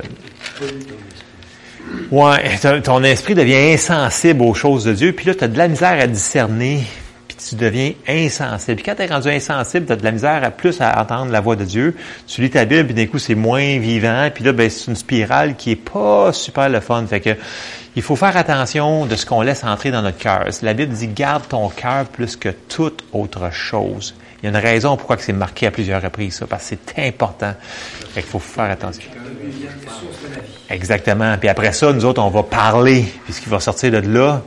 ouais, 2.10 2.80
ton 2.82 3.04
esprit 3.04 3.34
devient 3.34 3.74
insensible 3.74 4.40
aux 4.40 4.54
choses 4.54 4.84
de 4.84 4.94
Dieu, 4.94 5.12
puis 5.12 5.26
là, 5.26 5.34
tu 5.34 5.44
as 5.44 5.48
de 5.48 5.58
la 5.58 5.68
misère 5.68 6.00
à 6.00 6.06
discerner 6.06 6.80
tu 7.38 7.54
deviens 7.54 7.92
insensible. 8.08 8.76
Puis 8.76 8.84
quand 8.84 8.96
tu 8.96 9.02
es 9.02 9.06
rendu 9.06 9.28
insensible, 9.28 9.86
tu 9.86 9.92
as 9.92 9.96
de 9.96 10.04
la 10.04 10.10
misère 10.12 10.42
à 10.44 10.50
plus 10.50 10.80
à 10.80 11.00
entendre 11.00 11.30
la 11.30 11.40
voix 11.40 11.56
de 11.56 11.64
Dieu. 11.64 11.96
Tu 12.26 12.40
lis 12.40 12.50
ta 12.50 12.64
Bible, 12.64 12.86
puis 12.86 12.94
d'un 12.94 13.06
coup, 13.06 13.18
c'est 13.18 13.34
moins 13.34 13.78
vivant. 13.78 14.28
Puis 14.34 14.44
là, 14.44 14.52
ben, 14.52 14.68
c'est 14.68 14.90
une 14.90 14.96
spirale 14.96 15.56
qui 15.56 15.72
est 15.72 15.76
pas 15.76 16.32
super 16.32 16.68
le 16.68 16.80
fun. 16.80 17.06
Fait 17.06 17.20
que 17.20 17.30
il 17.96 18.02
faut 18.02 18.16
faire 18.16 18.36
attention 18.36 19.06
de 19.06 19.16
ce 19.16 19.26
qu'on 19.26 19.42
laisse 19.42 19.64
entrer 19.64 19.90
dans 19.90 20.02
notre 20.02 20.18
cœur. 20.18 20.44
La 20.62 20.74
Bible 20.74 20.92
dit 20.92 21.08
garde 21.08 21.48
ton 21.48 21.68
cœur 21.68 22.04
plus 22.06 22.36
que 22.36 22.50
toute 22.50 23.04
autre 23.12 23.52
chose. 23.52 24.14
Il 24.40 24.44
y 24.44 24.54
a 24.54 24.56
une 24.56 24.64
raison 24.64 24.96
pourquoi 24.96 25.16
c'est 25.18 25.32
marqué 25.32 25.66
à 25.66 25.72
plusieurs 25.72 26.00
reprises, 26.00 26.36
ça, 26.36 26.46
parce 26.46 26.68
que 26.70 26.76
c'est 26.86 27.08
important. 27.08 27.54
Fait 28.14 28.20
qu'il 28.20 28.30
faut 28.30 28.38
faire 28.38 28.70
attention. 28.70 29.02
Exactement. 30.70 31.36
Puis 31.38 31.48
après 31.48 31.72
ça, 31.72 31.92
nous 31.92 32.04
autres, 32.04 32.22
on 32.22 32.30
va 32.30 32.44
parler. 32.44 33.04
Puis 33.24 33.32
ce 33.32 33.40
qui 33.40 33.48
va 33.48 33.58
sortir 33.58 33.90
de 33.90 33.98
là, 33.98 34.42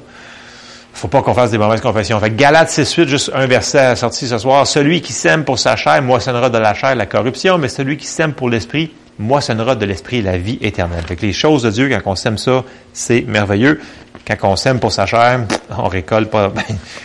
faut 0.94 1.08
pas 1.08 1.22
qu'on 1.22 1.34
fasse 1.34 1.52
des 1.52 1.58
mauvaises 1.58 1.82
confessions. 1.82 2.20
Fait 2.20 2.36
Galates 2.36 2.70
6.8, 2.70 3.08
juste 3.08 3.32
un 3.34 3.48
verset 3.48 3.96
sorti 3.96 4.28
ce 4.28 4.38
soir. 4.38 4.68
Celui 4.68 5.02
qui 5.02 5.14
sème 5.14 5.44
pour 5.46 5.58
sa 5.58 5.76
chair 5.76 6.02
moissonnera 6.02 6.50
de 6.50 6.58
la 6.58 6.74
chair 6.74 6.96
la 6.96 7.06
corruption, 7.06 7.58
mais 7.58 7.70
celui 7.70 7.98
qui 7.98 8.08
sème 8.08 8.34
pour 8.34 8.50
l'esprit 8.50 8.92
moissonnera 9.18 9.76
de 9.76 9.86
l'esprit 9.86 10.22
la 10.22 10.38
vie 10.38 10.58
éternelle. 10.62 11.04
Fait 11.08 11.16
que 11.16 11.26
les 11.26 11.34
choses 11.34 11.64
de 11.64 11.70
Dieu, 11.70 11.90
quand 11.90 12.12
on 12.12 12.16
sème 12.16 12.38
ça, 12.38 12.64
c'est 12.94 13.22
merveilleux. 13.28 13.80
Quand 14.28 14.36
on 14.50 14.56
sème 14.56 14.80
pour 14.80 14.92
sa 14.92 15.06
chair, 15.06 15.42
on 15.78 15.88
récolte 15.88 16.30
pas, 16.30 16.50
ben, 16.56 16.64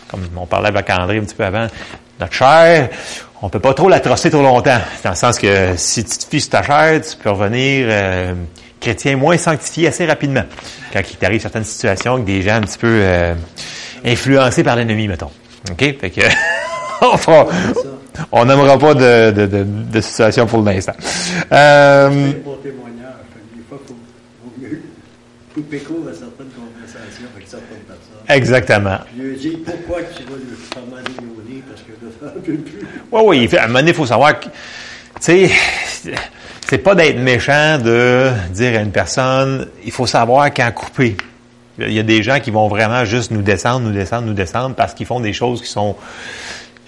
comme 0.09 0.23
on 0.37 0.47
parlait 0.47 0.69
avec 0.69 0.89
André 0.91 1.19
un 1.19 1.23
petit 1.23 1.35
peu 1.35 1.45
avant, 1.45 1.67
notre 2.21 2.33
chair, 2.33 2.89
on 3.43 3.49
peut 3.49 3.61
pas 3.61 3.75
trop 3.75 3.89
la 3.89 4.01
trosser 4.01 4.31
trop 4.31 4.43
longtemps. 4.43 4.79
Dans 5.05 5.11
le 5.11 5.17
sens 5.17 5.39
que 5.39 5.75
si 5.77 6.05
tu 6.05 6.19
te 6.19 6.25
fies 6.25 6.49
ta 6.49 6.63
chair, 6.63 7.01
tu 7.03 7.17
peux 7.17 7.31
revenir 7.31 7.87
euh, 7.89 8.35
chrétien 8.81 9.17
moins 9.17 9.37
sanctifié 9.37 9.89
assez 9.89 10.07
rapidement. 10.07 10.45
Quand 10.93 11.01
il 11.09 11.17
t'arrive 11.17 11.41
certaines 11.41 11.65
situations 11.65 12.15
avec 12.15 12.25
des 12.25 12.43
gens 12.43 12.55
un 12.55 12.63
petit 12.63 12.79
peu 12.79 13.01
euh, 13.03 13.35
influencés 14.05 14.63
par 14.63 14.77
l'ennemi, 14.77 15.09
mettons. 15.09 15.31
OK? 15.71 15.79
Fait 15.79 16.11
que 16.11 16.21
on 18.33 18.45
n'aimera 18.45 18.79
pas 18.79 18.95
de, 18.95 19.31
de, 19.31 19.47
de, 19.47 19.65
de, 19.65 20.01
situation 20.01 20.47
pour 20.47 20.63
l'instant. 20.63 20.95
Euh, 21.53 22.33
pour 22.45 22.61
témoignage. 22.63 23.13
Des 23.55 23.63
fois, 23.69 23.79
il 23.83 23.89
faut, 23.89 23.97
mieux 24.61 24.81
couper 25.55 25.79
court 25.79 26.07
à 26.09 26.13
certaines 26.13 26.49
conversations 26.49 27.27
avec 27.35 27.49
certaines 27.49 27.79
personnes. 27.79 28.17
Exactement. 28.29 28.99
Je 29.19 29.39
dis 29.39 29.57
pourquoi 29.65 29.99
tu 30.17 30.23
vas 30.25 30.37
le 30.37 30.57
faire 30.57 30.87
mal 30.91 31.03
parce 31.69 31.83
que 31.83 31.93
de 31.93 32.13
ça 32.21 32.35
ne 32.35 32.57
plus. 32.57 32.87
Oui, 33.13 33.23
oui. 33.25 33.57
À 33.57 33.65
un 33.65 33.67
moment 33.67 33.79
donné, 33.81 33.91
il 33.91 33.95
faut 33.95 34.07
savoir 34.07 34.39
que, 34.39 34.47
tu 34.47 34.51
sais, 35.21 35.51
c'est 36.69 36.79
pas 36.79 36.95
d'être 36.95 37.19
méchant 37.19 37.79
de 37.79 38.31
dire 38.51 38.79
à 38.79 38.83
une 38.83 38.91
personne, 38.91 39.69
il 39.85 39.93
faut 39.93 40.07
savoir 40.07 40.53
quand 40.53 40.71
couper. 40.73 41.17
Il 41.79 41.93
y 41.93 42.01
a 42.01 42.03
des 42.03 42.23
gens 42.23 42.41
qui 42.41 42.51
vont 42.51 42.69
vraiment 42.69 43.05
juste 43.05 43.31
nous 43.31 43.43
descendre, 43.43 43.87
nous 43.87 43.93
descendre, 43.93 44.27
nous 44.27 44.35
descendre 44.35 44.75
parce 44.75 44.95
qu'ils 44.95 45.07
font 45.07 45.21
des 45.21 45.33
choses 45.33 45.63
qui 45.63 45.69
sont... 45.69 45.95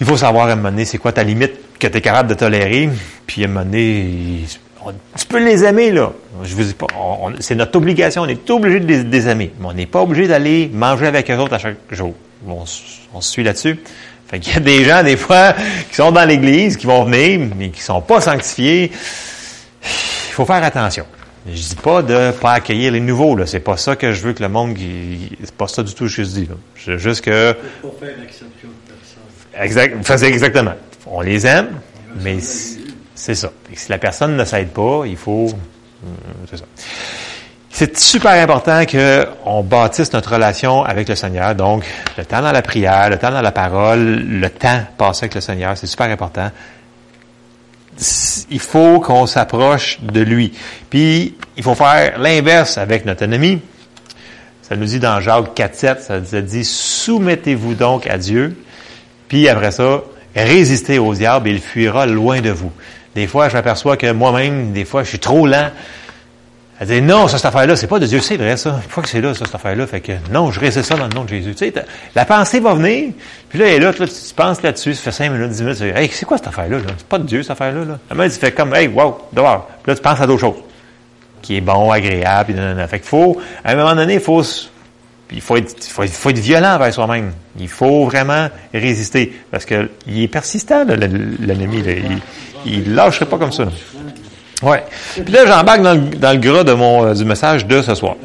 Il 0.01 0.07
faut 0.07 0.17
savoir 0.17 0.49
à 0.49 0.53
un 0.53 0.57
moment 0.57 0.71
donné, 0.71 0.85
c'est 0.85 0.99
quoi 0.99 1.13
ta 1.13 1.23
limite 1.23 1.53
que 1.79 1.87
tu 1.87 1.99
es 1.99 2.01
capable 2.01 2.29
de 2.29 2.35
tolérer. 2.35 2.89
Puis 3.27 3.43
à 3.43 3.47
un 3.47 3.49
moment 3.49 3.65
donné, 3.65 4.45
tu 5.17 5.27
peux 5.27 5.45
les 5.45 5.65
aimer, 5.65 5.93
là. 5.93 6.13
Je 6.43 6.55
vous 6.55 6.65
dis 6.65 6.75
pas, 6.75 6.87
c'est 7.41 7.55
notre 7.55 7.77
obligation, 7.77 8.23
on 8.23 8.29
est 8.29 8.49
obligé 8.51 8.81
de 8.81 8.87
les, 9.11 9.29
aimer. 9.29 9.53
Mais 9.61 9.67
on 9.67 9.73
n'est 9.73 9.87
pas 9.87 10.01
obligé 10.01 10.27
d'aller 10.27 10.71
manger 10.73 11.07
avec 11.07 11.31
eux 11.31 11.37
autres 11.37 11.55
à 11.55 11.59
chaque 11.59 11.77
jour. 11.91 12.15
On, 12.49 12.65
on 13.15 13.21
se 13.21 13.31
suit 13.31 13.43
là-dessus. 13.43 13.79
Fait 14.29 14.39
qu'il 14.39 14.55
y 14.55 14.57
a 14.57 14.61
des 14.61 14.85
gens, 14.85 15.03
des 15.03 15.17
fois, 15.17 15.55
qui 15.91 15.97
sont 15.97 16.13
dans 16.13 16.25
l'Église, 16.25 16.77
qui 16.77 16.87
vont 16.87 17.05
venir, 17.05 17.49
mais 17.57 17.71
qui 17.71 17.81
sont 17.81 18.01
pas 18.01 18.21
sanctifiés. 18.21 18.93
Il 20.29 20.33
faut 20.33 20.45
faire 20.45 20.63
attention. 20.63 21.05
Je 21.47 21.53
dis 21.53 21.77
pas 21.77 22.03
de 22.03 22.33
pas 22.33 22.53
accueillir 22.53 22.93
les 22.93 23.01
nouveaux, 23.01 23.35
là. 23.37 23.47
C'est 23.47 23.61
pas 23.61 23.77
ça 23.77 23.97
que 23.97 24.13
je 24.13 24.23
veux 24.23 24.33
que 24.33 24.43
le 24.43 24.49
monde, 24.49 24.77
c'est 25.43 25.55
pas 25.55 25.69
ça 25.69 25.83
du 25.83 25.95
tout 25.95 26.05
que 26.05 26.11
je 26.11 26.23
dis, 26.23 26.47
là. 26.47 26.55
Je 26.75 26.99
juste 26.99 27.25
que. 27.25 27.55
Pour 27.81 27.99
faire 27.99 28.11
l'exception 28.21 28.69
de 28.69 28.93
personne. 28.93 29.65
Exact, 29.65 30.23
exactement. 30.25 30.75
On 31.07 31.21
les 31.21 31.47
aime, 31.47 31.69
mais 32.23 32.39
c'est 33.15 33.35
ça. 33.35 33.51
Et 33.73 33.77
si 33.77 33.91
la 33.91 33.99
personne 33.99 34.37
ne 34.37 34.45
s'aide 34.45 34.69
pas, 34.69 35.05
il 35.07 35.17
faut, 35.17 35.49
c'est 36.51 36.59
ça. 36.59 36.65
C'est 37.71 37.97
super 37.97 38.33
important 38.33 38.85
qu'on 38.87 39.63
bâtisse 39.63 40.13
notre 40.13 40.33
relation 40.33 40.83
avec 40.85 41.09
le 41.09 41.15
Seigneur. 41.15 41.55
Donc, 41.55 41.85
le 42.17 42.25
temps 42.25 42.43
dans 42.43 42.51
la 42.51 42.63
prière, 42.63 43.09
le 43.09 43.19
temps 43.19 43.31
dans 43.31 43.41
la 43.41 43.53
parole, 43.53 44.17
le 44.17 44.51
temps 44.51 44.81
passé 44.97 45.25
avec 45.25 45.37
le 45.37 45.41
Seigneur, 45.41 45.79
c'est 45.79 45.87
super 45.87 46.11
important. 46.11 46.51
Il 48.51 48.61
faut 48.61 49.01
qu'on 49.01 49.27
s'approche 49.27 49.99
de 50.01 50.21
lui. 50.21 50.53
Puis, 50.91 51.35
il 51.57 51.63
faut 51.63 51.75
faire 51.75 52.19
l'inverse 52.19 52.79
avec 52.79 53.05
notre 53.05 53.25
ennemi. 53.25 53.61
Ça 54.63 54.77
nous 54.77 54.85
dit 54.85 55.01
dans 55.01 55.21
Jacques 55.21 55.57
4.7, 55.57 56.01
ça 56.03 56.41
dit, 56.41 56.65
soumettez-vous 56.65 57.75
donc 57.75 58.07
à 58.07 58.19
Dieu. 58.19 58.57
Puis 59.29 59.49
après 59.49 59.71
ça, 59.71 60.03
résistez 60.37 60.99
au 60.99 61.15
diable 61.15 61.49
et 61.49 61.53
il 61.53 61.61
fuira 61.61 62.07
loin 62.07 62.41
de 62.41 62.51
vous. 62.51 62.73
Des 63.15 63.27
fois, 63.27 63.49
je 63.49 63.55
m'aperçois 63.55 63.97
que 63.97 64.11
moi-même, 64.13 64.73
des 64.73 64.85
fois, 64.85 65.05
je 65.05 65.09
suis 65.09 65.19
trop 65.19 65.47
lent 65.47 65.71
elle 66.81 66.87
dit, 66.87 67.03
non, 67.03 67.27
ça, 67.27 67.39
cette 67.39 67.47
affaire-là, 67.47 67.75
c'est 67.75 67.89
pas 67.89 67.99
de 67.99 68.07
Dieu, 68.07 68.21
c'est 68.21 68.37
vrai, 68.37 68.57
ça. 68.57 68.79
Une 68.85 68.89
fois 68.89 69.03
que 69.03 69.09
c'est 69.09 69.21
là, 69.21 69.35
ça, 69.35 69.45
cette 69.47 69.55
affaire-là. 69.55 69.85
Fait 69.89 70.01
que, 70.01 70.13
non, 70.31 70.53
je 70.53 70.61
résiste 70.61 70.89
ça 70.89 70.97
dans 70.97 71.09
le 71.09 71.15
nom 71.15 71.25
de 71.25 71.29
Jésus. 71.29 71.53
Tu 71.55 71.67
sais, 71.67 71.75
la 72.15 72.25
pensée 72.25 72.61
va 72.61 72.75
venir, 72.75 73.13
puis 73.49 73.59
là, 73.59 73.67
elle 73.67 73.83
est 73.83 73.85
là, 73.85 73.93
tu 73.93 74.35
penses 74.37 74.63
là-dessus, 74.63 74.95
ça 74.95 75.03
fait 75.11 75.25
5 75.25 75.33
minutes, 75.33 75.51
10 75.51 75.63
minutes, 75.63 75.79
tu 75.79 75.85
dis, 75.85 75.99
hey, 75.99 76.09
c'est 76.13 76.25
quoi 76.25 76.39
cette 76.39 76.47
affaire-là, 76.47 76.79
là? 76.79 76.85
C'est 76.97 77.07
pas 77.09 77.19
de 77.19 77.25
Dieu, 77.25 77.43
cette 77.43 77.51
affaire-là, 77.51 77.85
là. 77.85 77.99
La 78.09 78.15
main, 78.15 78.29
tu 78.29 78.37
fais 78.37 78.53
comme, 78.53 78.73
hey, 78.75 78.87
wow, 78.87 79.19
dehors. 79.33 79.69
Puis 79.83 79.91
là, 79.91 79.97
tu 79.97 80.03
penses 80.03 80.21
à 80.21 80.27
d'autres 80.27 80.41
choses. 80.41 80.63
Qui 81.43 81.57
est 81.57 81.61
bon, 81.61 81.91
agréable, 81.91 82.53
puis 82.53 82.55
nan, 82.55 82.87
Fait 82.87 83.01
qu'il 83.01 83.09
faut, 83.09 83.39
à 83.65 83.73
un 83.73 83.75
moment 83.75 83.97
donné, 83.97 84.15
il 84.15 84.21
faut, 84.21 84.43
il 85.33 85.41
faut 85.41 85.57
être, 85.57 85.83
faut, 85.85 86.07
faut 86.07 86.31
être 86.31 86.39
violent 86.39 86.77
envers 86.77 86.95
soi-même. 86.95 87.33
Il 87.59 87.69
faut 87.69 88.05
vraiment 88.05 88.49
résister. 88.73 89.37
Parce 89.51 89.65
que, 89.65 89.91
il 90.07 90.23
est 90.23 90.29
persistant, 90.29 90.85
l'ennemi, 90.85 91.83
Il, 91.85 92.73
il 92.73 92.95
lâcherait 92.95 93.27
pas 93.27 93.39
comme 93.39 93.53
ça. 93.53 93.67
Ouais. 94.63 94.83
Puis 95.15 95.33
là, 95.33 95.47
j'embarque 95.47 95.83
dans, 95.83 95.97
dans, 95.97 96.33
le 96.33 96.39
gras 96.39 96.65
de 96.65 96.73
mon, 96.73 97.07
euh, 97.07 97.15
du 97.15 97.25
message 97.25 97.67
de 97.67 97.81
ce 97.83 97.95
soir. 97.95 98.17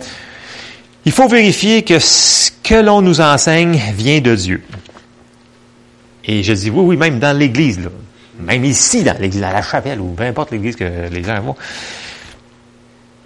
Il 1.05 1.11
faut 1.11 1.27
vérifier 1.27 1.83
que 1.83 1.99
ce 1.99 2.51
que 2.63 2.75
l'on 2.75 3.01
nous 3.01 3.21
enseigne 3.21 3.79
vient 3.93 4.19
de 4.19 4.35
Dieu. 4.35 4.63
Et 6.25 6.41
je 6.43 6.53
dis 6.53 6.69
oui, 6.69 6.83
oui, 6.85 6.97
même 6.97 7.19
dans 7.19 7.37
l'Église, 7.37 7.79
là. 7.79 7.89
même 8.39 8.63
ici, 8.63 9.03
dans 9.03 9.17
l'Église, 9.19 9.41
dans 9.41 9.51
la 9.51 9.61
chapelle, 9.61 9.99
ou 9.99 10.13
peu 10.13 10.23
importe 10.23 10.51
l'Église 10.51 10.75
que 10.75 11.09
les 11.11 11.23
gens 11.23 11.39
vont. 11.41 11.55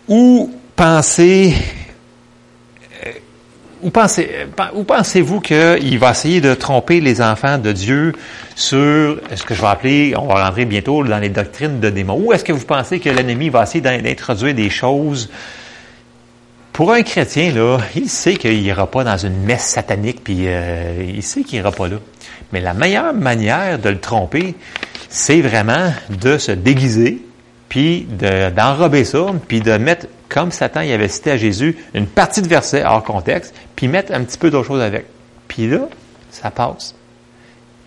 Ou 0.08 0.52
penser 0.76 1.54
où 3.82 3.90
pensez, 3.90 4.30
où 4.74 4.84
pensez-vous 4.84 5.40
qu'il 5.40 6.00
va 6.00 6.12
essayer 6.12 6.42
de 6.42 6.54
tromper 6.54 7.00
les 7.00 7.22
enfants 7.22 7.58
de 7.58 7.72
Dieu 7.72 8.14
sur 8.56 9.20
ce 9.34 9.44
que 9.44 9.54
je 9.54 9.62
vais 9.62 9.68
appeler, 9.68 10.14
on 10.18 10.28
va 10.28 10.46
rentrer 10.46 10.66
bientôt 10.66 11.04
dans 11.04 11.20
les 11.20 11.30
doctrines 11.30 11.80
de 11.80 11.90
démons? 11.90 12.20
Où 12.20 12.34
est-ce 12.34 12.44
que 12.44 12.54
vous 12.54 12.66
pensez 12.66 13.00
que 13.00 13.10
l'ennemi 13.10 13.50
va 13.50 13.64
essayer 13.64 13.82
d'introduire 13.82 14.56
des 14.56 14.70
choses? 14.70 15.30
Pour 16.74 16.92
un 16.92 17.02
chrétien, 17.02 17.52
là, 17.52 17.80
il 17.96 18.08
sait 18.08 18.36
qu'il 18.36 18.62
n'ira 18.62 18.86
pas 18.86 19.04
dans 19.04 19.18
une 19.18 19.42
messe 19.44 19.66
satanique, 19.66 20.24
puis 20.24 20.44
euh, 20.46 21.12
il 21.16 21.24
sait 21.24 21.42
qu'il 21.42 21.58
n'ira 21.58 21.72
pas 21.72 21.88
là. 21.88 21.98
Mais 22.54 22.62
la 22.62 22.76
meilleure 22.76 23.14
manière 23.14 23.80
de 23.80 23.90
le 23.90 24.00
tromper, 24.00 24.54
c'est 25.10 25.42
vraiment 25.42 25.92
de 26.10 26.38
se 26.38 26.52
déguiser, 26.52 27.20
puis 27.68 28.08
d'enrober 28.56 29.06
ça, 29.06 29.26
puis 29.48 29.62
de 29.62 29.78
mettre 29.78 30.06
comme 30.30 30.52
Satan 30.52 30.82
y 30.82 30.92
avait 30.92 31.08
cité 31.08 31.32
à 31.32 31.38
Jésus, 31.38 31.78
une 31.94 32.08
partie 32.08 32.42
de 32.42 32.48
verset 32.48 32.84
hors 32.84 33.04
contexte, 33.04 33.54
puis 33.76 33.88
mettre 33.88 34.14
un 34.14 34.24
petit 34.24 34.38
peu 34.38 34.50
d'autre 34.50 34.68
chose 34.68 34.82
avec. 34.82 35.06
Puis 35.48 35.68
là, 35.68 35.88
ça 36.32 36.52
passe. 36.52 36.96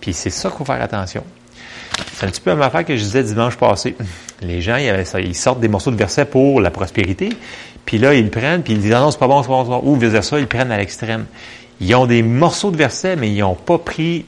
Puis 0.00 0.12
c'est 0.14 0.30
ça 0.30 0.48
qu'il 0.48 0.58
faut 0.58 0.64
faire 0.64 0.80
attention. 0.80 1.24
C'est 2.14 2.26
un 2.26 2.30
petit 2.30 2.40
peu 2.40 2.50
la 2.50 2.56
même 2.56 2.64
affaire 2.64 2.84
que 2.84 2.96
je 2.96 3.02
disais 3.02 3.22
dimanche 3.22 3.56
passé. 3.56 3.96
Les 4.42 4.62
gens, 4.62 4.76
ils 4.76 5.34
sortent 5.34 5.60
des 5.60 5.68
morceaux 5.68 5.90
de 5.90 5.96
versets 5.96 6.24
pour 6.24 6.60
la 6.60 6.70
prospérité, 6.70 7.30
puis 7.84 7.98
là, 7.98 8.14
ils 8.14 8.24
le 8.24 8.30
prennent, 8.30 8.62
puis 8.62 8.72
ils 8.72 8.80
disent, 8.80 8.92
ah 8.92 9.00
non, 9.00 9.10
c'est 9.10 9.18
pas 9.18 9.26
bon, 9.26 9.42
c'est 9.42 9.48
pas 9.48 9.54
bon, 9.54 9.64
c'est 9.64 9.70
pas 9.70 9.80
bon. 9.80 9.90
Ou 9.90 9.96
vice 9.96 10.20
ça, 10.20 10.38
ils 10.38 10.42
le 10.42 10.46
prennent 10.46 10.72
à 10.72 10.78
l'extrême. 10.78 11.26
Ils 11.80 11.94
ont 11.94 12.06
des 12.06 12.22
morceaux 12.22 12.70
de 12.70 12.76
versets, 12.76 13.16
mais 13.16 13.30
ils 13.30 13.40
n'ont 13.40 13.54
pas 13.54 13.78
pris 13.78 14.24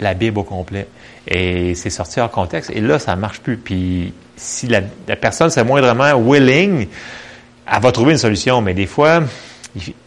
la 0.00 0.14
Bible 0.14 0.38
au 0.38 0.42
complet. 0.42 0.86
Et 1.26 1.74
c'est 1.74 1.90
sorti 1.90 2.20
hors 2.20 2.30
contexte. 2.30 2.70
Et 2.70 2.80
là, 2.80 2.98
ça 2.98 3.16
marche 3.16 3.40
plus. 3.40 3.56
Puis 3.56 4.12
si 4.36 4.66
la, 4.66 4.80
la 5.08 5.16
personne 5.16 5.50
c'est 5.50 5.64
moindrement 5.64 6.14
willing 6.20 6.88
elle 7.74 7.80
va 7.80 7.92
trouver 7.92 8.12
une 8.12 8.18
solution, 8.18 8.60
mais 8.60 8.74
des 8.74 8.86
fois, 8.86 9.22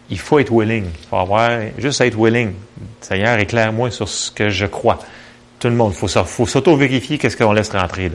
il 0.10 0.20
faut 0.20 0.40
être 0.40 0.52
willing. 0.52 0.86
Il 0.86 1.08
faut 1.10 1.18
avoir, 1.18 1.50
juste 1.78 2.02
être 2.02 2.18
willing. 2.18 2.54
Seigneur, 3.02 3.40
éclaire-moi 3.40 3.90
sur 3.90 4.08
ce 4.08 4.30
que 4.30 4.50
je 4.50 4.68
crois. 4.68 5.00
Tout 5.60 5.70
le 5.70 5.76
monde, 5.76 5.94
il 5.96 5.98
faut, 5.98 6.26
faut 6.26 6.46
s'auto-vérifier 6.46 7.18
qu'est-ce 7.18 7.36
qu'on 7.36 7.54
laisse 7.54 7.72
rentrer. 7.72 8.12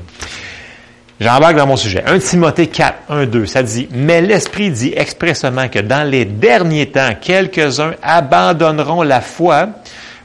J'embarque 1.20 1.56
dans 1.56 1.66
mon 1.66 1.76
sujet. 1.76 2.02
1 2.06 2.18
Timothée 2.20 2.68
4, 2.68 2.94
1, 3.08 3.26
2, 3.26 3.46
ça 3.46 3.62
dit, 3.62 3.88
mais 3.90 4.22
l'Esprit 4.22 4.70
dit 4.70 4.92
expressément 4.96 5.68
que 5.68 5.80
dans 5.80 6.08
les 6.08 6.24
derniers 6.24 6.86
temps, 6.86 7.10
quelques-uns 7.20 7.94
abandonneront 8.02 9.02
la 9.02 9.20
foi 9.20 9.68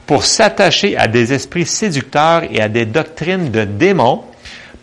pour 0.06 0.24
s'attacher 0.24 0.96
à 0.96 1.08
des 1.08 1.32
esprits 1.32 1.66
séducteurs 1.66 2.44
et 2.50 2.60
à 2.60 2.68
des 2.68 2.86
doctrines 2.86 3.50
de 3.50 3.64
démons 3.64 4.22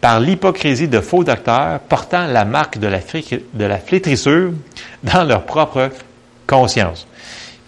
par 0.04 0.20
l'hypocrisie 0.20 0.90
de 0.90 1.00
faux 1.00 1.24
docteurs 1.24 1.80
portant 1.80 2.28
la 2.28 2.44
marque 2.44 2.78
de 2.78 2.88
la, 2.88 3.78
flétrissure 3.78 4.52
dans 5.02 5.24
leur 5.24 5.46
propre 5.46 5.92
conscience. 6.46 7.08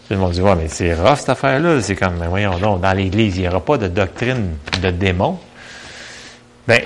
Tout 0.10 0.16
le 0.16 0.20
monde 0.20 0.34
dit, 0.34 0.42
ouais, 0.42 0.56
mais 0.58 0.68
c'est 0.68 0.94
rough 0.96 1.20
cette 1.20 1.30
affaire-là. 1.30 1.80
C'est 1.80 1.96
comme, 1.96 2.18
mais 2.20 2.28
voyons 2.28 2.60
donc, 2.60 2.82
dans 2.82 2.92
l'Église, 2.92 3.38
il 3.38 3.44
n'y 3.44 3.48
aura 3.48 3.64
pas 3.64 3.78
de 3.78 3.88
doctrine 3.88 4.58
de 4.82 4.92
démons. 4.92 5.40
Ben, 6.68 6.82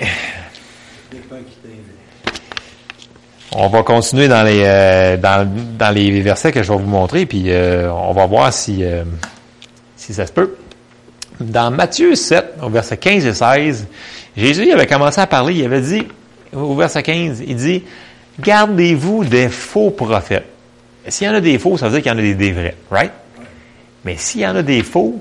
on 3.50 3.66
va 3.66 3.82
continuer 3.82 4.28
dans 4.28 4.44
les, 4.44 4.62
euh, 4.64 5.16
dans, 5.16 5.92
les 5.92 6.20
versets 6.20 6.52
que 6.52 6.62
je 6.62 6.70
vais 6.70 6.78
vous 6.78 6.88
montrer, 6.88 7.26
puis 7.26 7.46
euh, 7.46 7.92
on 7.92 8.12
va 8.12 8.24
voir 8.26 8.52
si, 8.52 8.84
euh, 8.84 9.02
si 9.96 10.14
ça 10.14 10.28
se 10.28 10.32
peut. 10.32 10.54
Dans 11.40 11.70
Matthieu 11.70 12.14
7, 12.14 12.56
au 12.62 12.68
verset 12.68 12.98
15 12.98 13.24
et 13.24 13.32
16, 13.32 13.86
Jésus 14.36 14.70
avait 14.72 14.86
commencé 14.86 15.20
à 15.20 15.26
parler, 15.26 15.54
il 15.54 15.64
avait 15.64 15.80
dit, 15.80 16.06
au 16.52 16.74
verset 16.74 17.02
15, 17.02 17.42
il 17.46 17.56
dit, 17.56 17.82
gardez-vous 18.38 19.24
des 19.24 19.48
faux 19.48 19.90
prophètes. 19.90 20.46
S'il 21.08 21.26
y 21.26 21.30
en 21.30 21.34
a 21.34 21.40
des 21.40 21.58
faux, 21.58 21.78
ça 21.78 21.88
veut 21.88 21.92
dire 21.92 22.02
qu'il 22.02 22.12
y 22.12 22.14
en 22.14 22.18
a 22.18 22.34
des, 22.34 22.52
vrais, 22.52 22.76
right? 22.90 23.12
Mais 24.04 24.16
s'il 24.18 24.42
y 24.42 24.46
en 24.46 24.54
a 24.54 24.62
des 24.62 24.82
faux, 24.82 25.18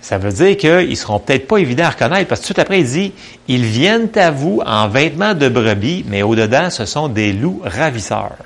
ça 0.00 0.18
veut 0.18 0.32
dire 0.32 0.56
qu'ils 0.56 0.96
seront 0.96 1.18
peut-être 1.18 1.48
pas 1.48 1.58
évidents 1.58 1.86
à 1.86 1.90
reconnaître, 1.90 2.28
parce 2.28 2.40
que 2.40 2.52
tout 2.52 2.60
après, 2.60 2.80
il 2.80 2.86
dit, 2.86 3.12
ils 3.48 3.64
viennent 3.64 4.08
à 4.14 4.30
vous 4.30 4.62
en 4.64 4.88
vêtements 4.88 5.34
de 5.34 5.48
brebis, 5.48 6.04
mais 6.08 6.22
au-dedans, 6.22 6.70
ce 6.70 6.84
sont 6.84 7.08
des 7.08 7.32
loups 7.32 7.60
ravisseurs. 7.64 8.36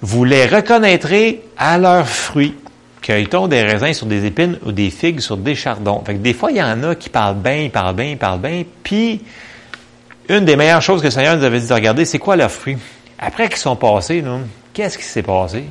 Vous 0.00 0.24
les 0.24 0.46
reconnaîtrez 0.46 1.42
à 1.58 1.76
leurs 1.76 2.08
fruits 2.08 2.54
cueille-t-on 3.04 3.48
des 3.48 3.62
raisins 3.62 3.92
sur 3.92 4.06
des 4.06 4.24
épines 4.24 4.58
ou 4.64 4.72
des 4.72 4.88
figues 4.88 5.20
sur 5.20 5.36
des 5.36 5.54
chardons? 5.54 6.02
Fait 6.06 6.14
que 6.14 6.20
des 6.20 6.32
fois, 6.32 6.50
il 6.50 6.56
y 6.56 6.62
en 6.62 6.82
a 6.84 6.94
qui 6.94 7.10
parlent 7.10 7.36
bien, 7.36 7.56
ils 7.56 7.70
parlent 7.70 7.94
bien, 7.94 8.06
ils 8.06 8.16
parlent 8.16 8.40
bien. 8.40 8.64
Puis, 8.82 9.20
une 10.30 10.46
des 10.46 10.56
meilleures 10.56 10.80
choses 10.80 11.02
que 11.02 11.08
le 11.08 11.10
Seigneur 11.10 11.36
nous 11.36 11.44
avait 11.44 11.60
dit 11.60 11.68
de 11.68 11.74
regarder, 11.74 12.06
c'est 12.06 12.18
quoi 12.18 12.34
leurs 12.34 12.50
fruits? 12.50 12.78
Après 13.18 13.48
qu'ils 13.48 13.58
sont 13.58 13.76
passés, 13.76 14.24
qu'est-ce 14.72 14.96
qui 14.96 15.04
s'est 15.04 15.22
passé? 15.22 15.64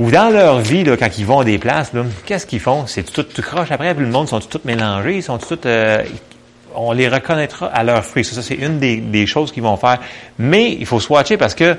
Ou 0.00 0.10
dans 0.10 0.30
leur 0.30 0.58
vie, 0.58 0.82
là, 0.82 0.96
quand 0.96 1.18
ils 1.18 1.24
vont 1.24 1.40
à 1.40 1.44
des 1.44 1.58
places, 1.58 1.92
qu'est-ce 2.26 2.46
qu'ils 2.46 2.58
font? 2.58 2.84
C'est 2.88 3.04
tout, 3.04 3.22
tout 3.22 3.42
croche 3.42 3.70
après, 3.70 3.94
puis 3.94 4.04
le 4.04 4.10
monde 4.10 4.28
sont 4.28 4.40
tous 4.40 4.64
mélangés, 4.64 5.16
ils 5.18 5.22
sont 5.22 5.38
tous, 5.38 5.56
euh, 5.66 6.02
on 6.74 6.90
les 6.90 7.08
reconnaîtra 7.08 7.66
à 7.66 7.84
leurs 7.84 8.04
fruits. 8.04 8.24
Ça, 8.24 8.42
c'est 8.42 8.54
une 8.54 8.80
des, 8.80 8.96
des 8.96 9.26
choses 9.26 9.52
qu'ils 9.52 9.62
vont 9.62 9.76
faire. 9.76 10.00
Mais 10.38 10.72
il 10.72 10.86
faut 10.86 10.98
swatcher 10.98 11.36
parce 11.36 11.54
que 11.54 11.76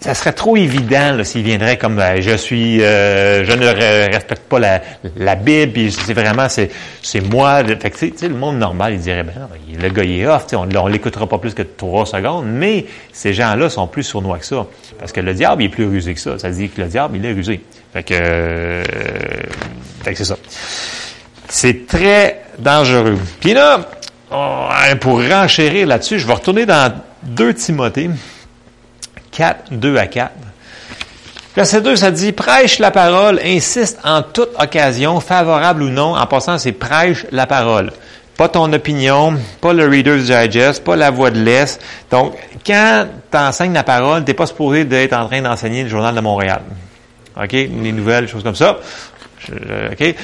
ça 0.00 0.14
serait 0.14 0.32
trop 0.32 0.56
évident 0.56 1.24
s'il 1.24 1.42
viendrait 1.42 1.78
comme 1.78 1.98
euh, 1.98 2.20
je 2.20 2.36
suis, 2.36 2.82
euh, 2.82 3.44
je 3.44 3.52
ne 3.52 3.66
respecte 4.12 4.42
pas 4.42 4.58
la, 4.58 4.82
la 5.16 5.34
Bible, 5.34 5.72
puis 5.72 5.90
c'est 5.90 6.12
vraiment 6.12 6.48
c'est 6.48 6.70
c'est 7.02 7.20
moi. 7.20 7.64
Fait 7.64 7.90
que, 7.90 7.98
tu 7.98 8.12
sais, 8.14 8.28
le 8.28 8.34
monde 8.34 8.58
normal, 8.58 8.92
il 8.92 9.00
dirait 9.00 9.22
ben 9.22 9.32
le 9.80 9.88
gars 9.88 10.04
il 10.04 10.20
est 10.20 10.26
off, 10.26 10.46
on, 10.52 10.68
on 10.76 10.86
l'écoutera 10.86 11.26
pas 11.26 11.38
plus 11.38 11.54
que 11.54 11.62
trois 11.62 12.06
secondes. 12.06 12.44
Mais 12.46 12.86
ces 13.12 13.32
gens-là 13.32 13.70
sont 13.70 13.86
plus 13.86 14.02
sournois 14.02 14.38
que 14.38 14.46
ça, 14.46 14.66
parce 14.98 15.12
que 15.12 15.20
le 15.20 15.32
diable 15.34 15.62
il 15.62 15.66
est 15.66 15.70
plus 15.70 15.86
rusé 15.86 16.14
que 16.14 16.20
ça. 16.20 16.38
Ça 16.38 16.50
dit 16.50 16.68
que 16.68 16.82
le 16.82 16.88
diable 16.88 17.16
il 17.16 17.24
est 17.24 17.32
rusé. 17.32 17.60
Fait 17.92 18.02
que, 18.02 18.14
euh, 18.14 18.84
fait 20.04 20.12
que 20.12 20.18
c'est 20.18 20.24
ça. 20.24 20.36
C'est 21.48 21.86
très 21.86 22.42
dangereux. 22.58 23.18
Puis 23.40 23.54
là, 23.54 23.80
pour 25.00 25.22
renchérir 25.22 25.86
là-dessus, 25.86 26.18
je 26.18 26.26
vais 26.26 26.34
retourner 26.34 26.66
dans 26.66 26.92
2 27.22 27.54
Timothée. 27.54 28.10
4, 29.36 29.72
2 29.72 29.96
à 29.98 30.06
4. 30.06 30.32
Verset 31.54 31.82
2, 31.82 31.96
ça 31.96 32.10
dit, 32.10 32.32
prêche 32.32 32.78
la 32.78 32.90
parole, 32.90 33.38
insiste 33.44 33.98
en 34.02 34.22
toute 34.22 34.50
occasion, 34.58 35.20
favorable 35.20 35.82
ou 35.82 35.90
non. 35.90 36.16
En 36.16 36.26
passant, 36.26 36.56
c'est 36.58 36.72
prêche 36.72 37.26
la 37.32 37.46
parole. 37.46 37.92
pas 38.36 38.48
ton 38.48 38.70
opinion, 38.72 39.34
pas 39.60 39.72
le 39.72 39.88
Reader's 39.88 40.24
Digest, 40.24 40.84
pas 40.84 40.96
la 40.96 41.10
voix 41.10 41.30
de 41.30 41.38
l'Est. 41.38 41.80
Donc, 42.10 42.34
quand 42.66 43.06
tu 43.30 43.38
enseignes 43.38 43.72
la 43.72 43.82
parole, 43.82 44.24
tu 44.24 44.30
n'es 44.30 44.34
pas 44.34 44.46
supposé 44.46 44.84
d'être 44.84 45.14
en 45.14 45.26
train 45.26 45.40
d'enseigner 45.40 45.82
le 45.82 45.88
Journal 45.88 46.14
de 46.14 46.20
Montréal. 46.20 46.62
OK? 47.36 47.52
Les 47.52 47.92
nouvelles, 47.92 48.28
choses 48.28 48.42
comme 48.42 48.54
ça. 48.54 48.78
OK? 49.50 50.14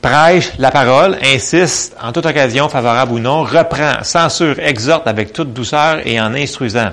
Prêche 0.00 0.52
la 0.58 0.70
parole, 0.70 1.16
insiste 1.24 1.96
en 2.00 2.12
toute 2.12 2.26
occasion, 2.26 2.68
favorable 2.68 3.12
ou 3.12 3.18
non, 3.18 3.42
reprend, 3.42 4.02
censure, 4.02 4.58
exhorte 4.58 5.08
avec 5.08 5.32
toute 5.32 5.52
douceur 5.52 6.00
et 6.04 6.20
en 6.20 6.34
instruisant. 6.34 6.90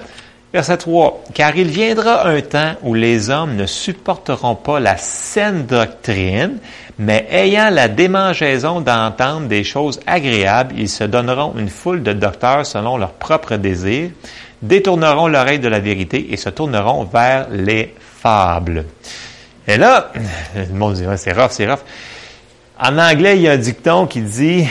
Verset 0.53 0.77
3. 0.77 1.23
Car 1.33 1.55
il 1.55 1.67
viendra 1.67 2.27
un 2.27 2.41
temps 2.41 2.73
où 2.83 2.93
les 2.93 3.29
hommes 3.29 3.55
ne 3.55 3.65
supporteront 3.65 4.55
pas 4.55 4.81
la 4.81 4.97
saine 4.97 5.65
doctrine, 5.65 6.57
mais 6.99 7.25
ayant 7.31 7.69
la 7.69 7.87
démangeaison 7.87 8.81
d'entendre 8.81 9.47
des 9.47 9.63
choses 9.63 10.01
agréables, 10.05 10.75
ils 10.77 10.89
se 10.89 11.05
donneront 11.05 11.53
une 11.57 11.69
foule 11.69 12.03
de 12.03 12.11
docteurs 12.11 12.65
selon 12.65 12.97
leurs 12.97 13.13
propres 13.13 13.55
désirs, 13.55 14.09
détourneront 14.61 15.27
l'oreille 15.27 15.59
de 15.59 15.69
la 15.69 15.79
vérité 15.79 16.33
et 16.33 16.37
se 16.37 16.49
tourneront 16.49 17.05
vers 17.05 17.47
les 17.49 17.95
fables. 17.99 18.85
Et 19.67 19.77
là, 19.77 20.11
le 20.55 20.73
monde 20.73 20.95
dit, 20.95 21.05
c'est 21.15 21.31
rough, 21.31 21.51
c'est 21.51 21.65
rough. 21.65 21.79
En 22.77 22.97
anglais, 22.97 23.37
il 23.37 23.43
y 23.43 23.47
a 23.47 23.53
un 23.53 23.57
dicton 23.57 24.05
qui 24.05 24.21
dit, 24.21 24.67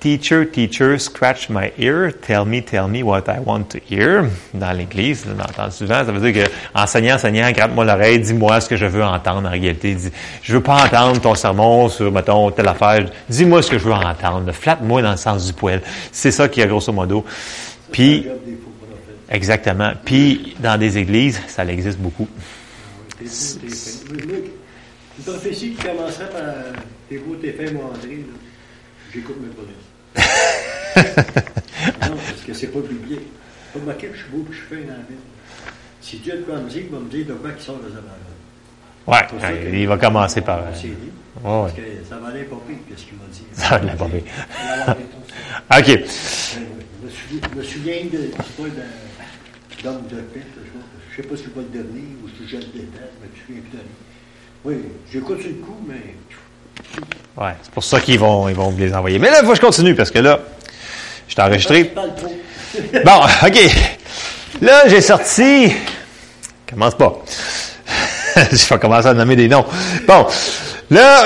Teacher, 0.00 0.44
teacher, 0.44 0.96
scratch 0.96 1.50
my 1.50 1.72
ear, 1.76 2.12
tell 2.12 2.44
me, 2.44 2.62
tell 2.62 2.86
me 2.86 3.02
what 3.02 3.28
I 3.28 3.40
want 3.40 3.64
to 3.70 3.80
hear. 3.80 4.30
Dans 4.54 4.70
l'Église, 4.70 5.26
on 5.26 5.40
entend 5.40 5.72
souvent, 5.72 6.04
ça 6.04 6.12
veut 6.12 6.30
dire 6.30 6.44
que 6.44 6.50
enseignant, 6.72 7.16
enseignant, 7.16 7.50
gratte-moi 7.50 7.84
l'oreille, 7.84 8.20
dis-moi 8.20 8.60
ce 8.60 8.68
que 8.68 8.76
je 8.76 8.86
veux 8.86 9.02
entendre 9.02 9.48
en 9.48 9.50
réalité. 9.50 9.96
Dis, 9.96 10.12
je 10.40 10.52
veux 10.52 10.62
pas 10.62 10.84
entendre 10.84 11.20
ton 11.20 11.34
sermon 11.34 11.88
sur, 11.88 12.12
mettons, 12.12 12.52
telle 12.52 12.68
affaire. 12.68 13.10
Dis-moi 13.28 13.60
ce 13.60 13.72
que 13.72 13.78
je 13.78 13.84
veux 13.84 13.92
entendre. 13.92 14.52
Flatte-moi 14.52 15.02
dans 15.02 15.10
le 15.10 15.16
sens 15.16 15.46
du 15.46 15.52
poil. 15.52 15.82
C'est 16.12 16.30
ça 16.30 16.48
qui 16.48 16.60
est 16.60 16.68
grosso 16.68 16.92
modo. 16.92 17.24
Puis, 17.90 18.24
exactement. 19.28 19.94
Puis, 20.04 20.54
dans 20.60 20.78
des 20.78 20.96
églises, 20.96 21.40
ça 21.48 21.64
existe 21.64 21.98
beaucoup. 21.98 22.28
Une 23.20 23.28
prophétie 25.24 25.72
qui 25.72 25.84
commencerait 25.84 26.30
par 26.30 26.42
T'es 27.08 27.52
fait, 27.52 27.72
moi, 27.72 27.90
André. 27.92 28.24
J'écoute 29.12 29.36
mes 29.40 29.48
pas 29.48 29.62
non, 30.96 32.16
parce 32.16 32.42
que 32.46 32.54
c'est 32.54 32.68
pas. 32.68 32.80
Pas 32.80 33.78
marqué 33.84 34.06
que 34.08 34.16
je 34.16 34.22
suis 34.22 34.30
beau 34.30 34.46
je 34.50 34.74
fin 34.74 34.80
dans 34.82 34.92
la. 34.92 34.98
Si 36.00 36.18
Dieu 36.18 36.42
te 36.42 36.50
me 36.50 36.68
dire, 36.68 36.82
il 36.84 36.90
va 36.90 36.98
me 36.98 37.08
dire 37.10 37.26
de 37.26 37.34
quoi 37.34 37.50
qui 37.52 37.64
sort 37.64 37.76
de 37.78 37.90
sa 37.90 38.00
parole. 38.00 38.28
Ouais, 39.06 39.80
il 39.80 39.88
va 39.88 39.96
commencer 39.98 40.40
par. 40.40 40.58
Euh, 40.58 40.70
parce 41.42 41.72
que 41.72 41.82
ça 42.08 42.16
va 42.18 42.28
aller 42.28 42.44
pas 42.44 42.56
qu'est-ce 42.88 43.04
qu'il 43.04 43.18
m'a 43.18 43.24
dit. 43.30 43.44
Ça 43.52 43.70
va 43.70 43.76
aller 43.76 43.96
pas 43.96 44.08
pire. 44.08 44.22
OK. 45.78 46.04
Je 47.04 47.58
me 47.58 47.62
souviens 47.62 48.04
de 48.04 48.18
l'histoire 48.18 48.68
d'homme 49.82 50.06
de 50.08 50.16
paix. 50.16 50.42
Je 51.10 51.22
ne 51.22 51.22
sais 51.22 51.28
pas 51.28 51.36
si 51.36 51.44
je 51.44 51.48
vais 51.50 51.66
le 51.72 51.78
devenir 51.82 52.04
ou 52.24 52.28
si 52.28 52.48
je 52.48 52.56
le 52.56 52.62
déteste, 52.64 53.12
mais 53.20 53.28
je 53.34 53.52
suis 53.52 53.60
plus 53.60 53.78
Oui, 54.64 54.76
j'écoute 55.10 55.40
sur 55.40 55.50
le 55.50 55.56
coup, 55.56 55.78
mais 55.86 56.14
Ouais, 57.36 57.52
c'est 57.62 57.72
pour 57.72 57.84
ça 57.84 58.00
qu'ils 58.00 58.18
vont, 58.18 58.48
ils 58.48 58.54
vont 58.54 58.74
les 58.76 58.92
envoyer. 58.92 59.18
Mais 59.18 59.30
là, 59.30 59.38
il 59.40 59.44
faut 59.44 59.52
que 59.52 59.56
je 59.56 59.60
continue 59.60 59.94
parce 59.94 60.10
que 60.10 60.18
là, 60.18 60.40
je 61.28 61.34
t'ai 61.34 61.42
enregistré. 61.42 61.92
Bon, 63.04 63.20
OK. 63.46 63.58
Là, 64.60 64.88
j'ai 64.88 65.00
sorti. 65.00 65.72
Commence 66.68 66.96
pas. 66.96 67.22
je 68.36 68.68
vais 68.68 68.78
commencer 68.78 69.08
à 69.08 69.14
nommer 69.14 69.36
des 69.36 69.48
noms. 69.48 69.64
Bon, 70.06 70.26
là, 70.90 71.24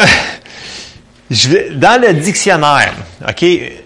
je 1.31 1.73
dans 1.73 2.01
le 2.01 2.13
dictionnaire, 2.13 2.93
OK, 3.27 3.45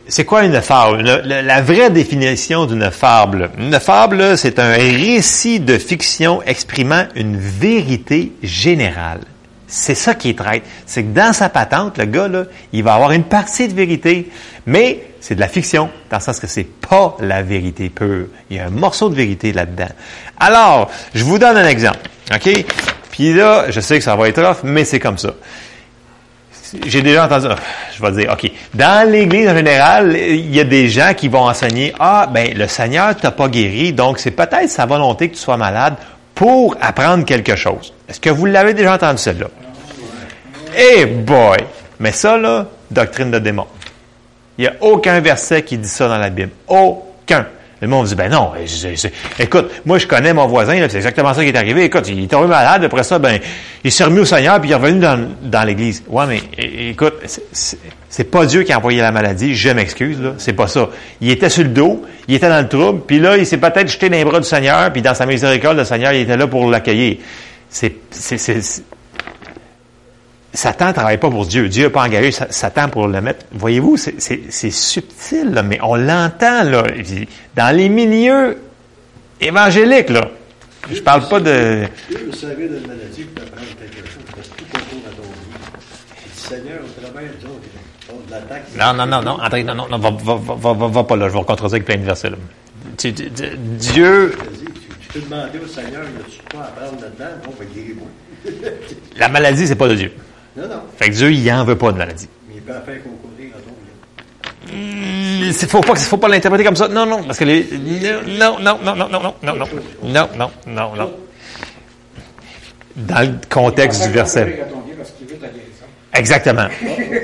c'est 0.09 0.25
quoi 0.25 0.45
une 0.45 0.61
fable? 0.61 1.03
la, 1.25 1.63
vraie 1.63 1.91
définition 1.91 2.67
d'une 2.67 2.91
fable. 2.91 3.51
Une 3.57 3.79
fable, 3.79 4.37
c'est 4.37 4.59
un 4.59 4.73
récit 4.73 5.61
de 5.61 5.79
fiction 5.79 6.43
exprimant 6.43 7.07
une 7.15 7.37
vérité 7.37 8.33
générale. 8.43 9.21
C'est 9.69 9.95
ça 9.95 10.15
qui 10.15 10.31
est 10.31 10.39
traite. 10.39 10.63
C'est 10.87 11.03
que 11.03 11.13
dans 11.13 11.33
sa 11.33 11.49
patente, 11.49 11.99
le 11.99 12.05
gars, 12.05 12.29
là, 12.29 12.45
il 12.73 12.85
va 12.85 12.95
avoir 12.95 13.13
une 13.13 13.25
partie 13.25 13.67
de 13.67 13.75
vérité, 13.75 14.31
mais 14.67 15.03
c'est 15.21 15.35
de 15.35 15.41
la 15.41 15.49
fiction, 15.49 15.91
dans 16.09 16.19
le 16.19 16.23
sens 16.23 16.39
que 16.39 16.47
c'est 16.47 16.65
pas 16.65 17.17
la 17.21 17.43
vérité 17.43 17.89
pure. 17.89 18.27
Il 18.49 18.59
y 18.59 18.61
a 18.61 18.67
un 18.67 18.71
morceau 18.71 19.09
de 19.09 19.17
vérité 19.17 19.53
là-dedans. 19.53 19.89
Alors, 20.39 20.91
je 21.15 21.25
vous 21.25 21.39
donne 21.39 21.57
un 21.57 21.67
exemple. 21.67 21.99
OK? 22.33 22.65
Puis 23.11 23.33
là, 23.33 23.71
je 23.71 23.81
sais 23.81 23.99
que 23.99 24.05
ça 24.05 24.15
va 24.15 24.29
être 24.29 24.39
off, 24.39 24.61
mais 24.63 24.85
c'est 24.85 25.01
comme 25.01 25.19
ça. 25.19 25.31
J'ai 26.85 27.03
déjà 27.03 27.27
entendu, 27.27 27.47
je 27.97 28.03
vais 28.03 28.13
dire, 28.13 28.33
OK, 28.33 28.51
dans 28.75 29.09
l'Église 29.09 29.49
en 29.49 29.57
général, 29.57 30.17
il 30.17 30.55
y 30.55 30.61
a 30.61 30.65
des 30.65 30.89
gens 30.89 31.13
qui 31.15 31.29
vont 31.29 31.45
enseigner, 31.45 31.93
ah, 31.99 32.29
ben, 32.33 32.53
le 32.55 32.67
Seigneur 32.67 33.17
t'a 33.17 33.31
pas 33.31 33.49
guéri, 33.49 33.93
donc 33.93 34.19
c'est 34.19 34.33
peut-être 34.33 34.69
sa 34.69 34.85
volonté 34.85 35.29
que 35.29 35.35
tu 35.35 35.41
sois 35.41 35.57
malade 35.57 35.95
pour 36.35 36.77
apprendre 36.81 37.25
quelque 37.25 37.57
chose. 37.57 37.93
Est-ce 38.09 38.21
que 38.21 38.31
vous 38.31 38.47
l'avez 38.47 38.75
déjà 38.75 38.95
entendu 38.95 39.19
celle-là? 39.19 39.49
Eh 40.77 41.07
boy! 41.07 41.59
Mais 41.99 42.13
ça, 42.13 42.37
là, 42.37 42.67
doctrine 42.91 43.31
de 43.31 43.39
démon. 43.39 43.67
Il 44.59 44.63
n'y 44.63 44.69
a 44.69 44.75
aucun 44.81 45.21
verset 45.21 45.63
qui 45.63 45.79
dit 45.79 45.89
ça 45.89 46.09
dans 46.09 46.19
la 46.19 46.31
Bible. 46.31 46.51
Aucun. 46.67 47.47
Le 47.83 47.89
monde 47.89 48.07
dit, 48.07 48.15
ben 48.15 48.31
non, 48.31 48.53
écoute, 49.39 49.71
moi 49.85 49.99
je 49.99 50.07
connais 50.07 50.33
mon 50.33 50.47
voisin, 50.47 50.75
c'est 50.89 50.97
exactement 50.97 51.35
ça 51.35 51.43
qui 51.43 51.51
est 51.51 51.57
arrivé. 51.57 51.85
Écoute, 51.85 52.09
il 52.09 52.25
est 52.25 52.27
tombé 52.27 52.47
malade, 52.47 52.85
après 52.85 53.03
ça, 53.03 53.19
ben, 53.19 53.39
il 53.85 53.93
s'est 53.93 54.05
remis 54.05 54.21
au 54.21 54.25
Seigneur, 54.25 54.59
puis 54.61 54.71
il 54.71 54.73
est 54.73 54.77
revenu 54.77 54.99
dans, 54.99 55.29
dans 55.43 55.63
l'Église. 55.63 56.03
Ouais, 56.09 56.25
mais 56.27 56.41
écoute, 56.89 57.17
c'est 57.53 58.31
pas 58.31 58.47
Dieu 58.47 58.63
qui 58.63 58.73
a 58.73 58.79
envoyé 58.79 59.03
la 59.03 59.13
maladie, 59.13 59.55
je 59.55 59.69
m'excuse, 59.69 60.19
là, 60.23 60.33
c'est 60.39 60.55
pas 60.55 60.69
ça. 60.69 60.89
Il 61.21 61.31
était 61.31 61.51
sur 61.51 61.65
le 61.65 61.69
dos, 61.69 62.03
il 62.29 62.37
était 62.37 62.49
dans 62.49 62.63
le 62.63 62.69
trouble, 62.69 63.03
puis 63.07 63.19
là, 63.19 63.37
il 63.37 63.45
s'est 63.45 63.59
peut-être 63.59 63.89
jeté 63.89 64.09
dans 64.09 64.17
les 64.17 64.25
bras 64.25 64.41
du 64.41 64.49
Seigneur, 64.49 64.91
puis 64.91 65.03
dans 65.03 65.15
sa 65.15 65.27
miséricorde, 65.27 65.77
le 65.77 65.85
Seigneur, 65.85 66.15
il 66.15 66.23
était 66.23 66.39
là 66.39 66.47
pour 66.47 66.71
l'accueillir. 66.71 67.19
C'est, 67.77 68.83
Satan 70.55 70.89
ne 70.89 70.93
travaille 70.93 71.19
pas 71.19 71.29
pour 71.29 71.45
Dieu. 71.45 71.69
Dieu 71.69 71.85
n'a 71.85 71.91
pas 71.91 72.03
engagé 72.03 72.33
Satan 72.33 72.89
pour 72.89 73.09
le 73.09 73.21
mettre. 73.21 73.45
Voyez-vous, 73.53 73.97
c'est 73.97 74.71
subtil, 74.71 75.51
là, 75.53 75.63
mais 75.63 75.79
on 75.83 75.97
l'entend 75.97 76.65
là, 76.65 76.85
dans 77.55 77.77
les 77.77 77.89
milieux 77.89 78.59
évangéliques. 79.41 80.09
Là. 80.09 80.31
Je 80.91 81.01
parle 81.01 81.29
pas 81.29 81.41
de. 81.41 81.85
Dieu 82.09 82.31
savait 82.33 82.69
d'une 82.69 82.87
maladie 82.87 83.25
pour 83.25 83.45
apprendre 83.45 83.69
quelque 83.79 84.09
chose, 84.09 84.23
parce 84.35 84.49
que 84.49 84.55
tout 84.55 84.65
concourt 84.73 85.03
à 85.07 85.11
ton 85.11 85.23
vie. 85.23 86.31
Seigneur, 86.35 86.79
au 86.83 87.01
travers 87.01 87.31
de 87.31 88.31
l'attaque. 88.31 88.65
Non, 88.79 88.95
non, 88.95 89.07
non, 89.07 89.23
non, 89.23 89.43
André, 89.43 89.65
non, 89.65 89.75
non, 89.75 89.89
non 89.91 89.99
va, 89.99 90.11
va, 90.11 90.73
va, 90.73 90.89
va, 90.89 91.05
pas 91.05 91.17
là. 91.17 91.29
Je 91.29 91.35
vais 91.35 91.45
contredire 91.45 91.75
avec 91.75 91.85
plein 91.85 91.97
de 91.97 92.05
versets. 92.05 92.31
Là. 92.31 92.37
Dieu. 92.97 94.33
Peux 95.17 95.23
demander 95.23 95.59
au 95.65 95.67
Seigneur, 95.67 96.03
ne-tu 96.03 96.43
pas 96.55 96.65
apprendre 96.65 97.01
là-dedans? 97.01 97.41
Bon, 97.43 97.53
ben, 97.59 97.67
guéris-moi. 97.75 98.07
La 99.17 99.31
maladie, 99.31 99.67
c'est 99.67 99.75
pas 99.75 99.89
de 99.89 99.95
Dieu. 99.95 100.13
Non, 100.55 100.65
non. 100.65 100.83
Fait 100.99 101.09
que 101.09 101.15
Dieu, 101.15 101.33
il 101.33 101.43
n'en 101.47 101.65
veut 101.65 101.79
pas 101.79 101.91
de 101.91 101.97
maladie. 101.97 102.29
Mais 102.47 102.57
il 102.57 102.61
peut 102.61 102.73
en 102.73 102.83
faire 102.83 103.03
concourir 103.03 103.53
à 103.57 103.61
ton 103.61 104.75
Il 104.75 105.55
faut 105.55 105.81
pas, 105.81 105.95
faut 105.95 106.19
pas 106.19 106.29
l'interpréter 106.29 106.65
comme 106.65 106.77
ça. 106.77 106.89
Non, 106.89 107.07
non, 107.07 107.23
parce 107.23 107.39
que 107.39 107.45
les, 107.45 107.67
non, 108.39 108.59
non, 108.61 108.79
non, 108.85 108.95
non, 108.95 109.09
non, 109.09 109.09
non, 109.09 109.35
non, 109.43 109.57
non, 109.57 109.67
non, 110.03 110.29
non, 110.37 110.51
non, 110.67 110.97
non. 110.97 111.13
Dans 112.97 113.27
le 113.27 113.39
contexte 113.49 114.07
du 114.07 114.11
verset. 114.11 114.67
Exactement. 116.13 116.69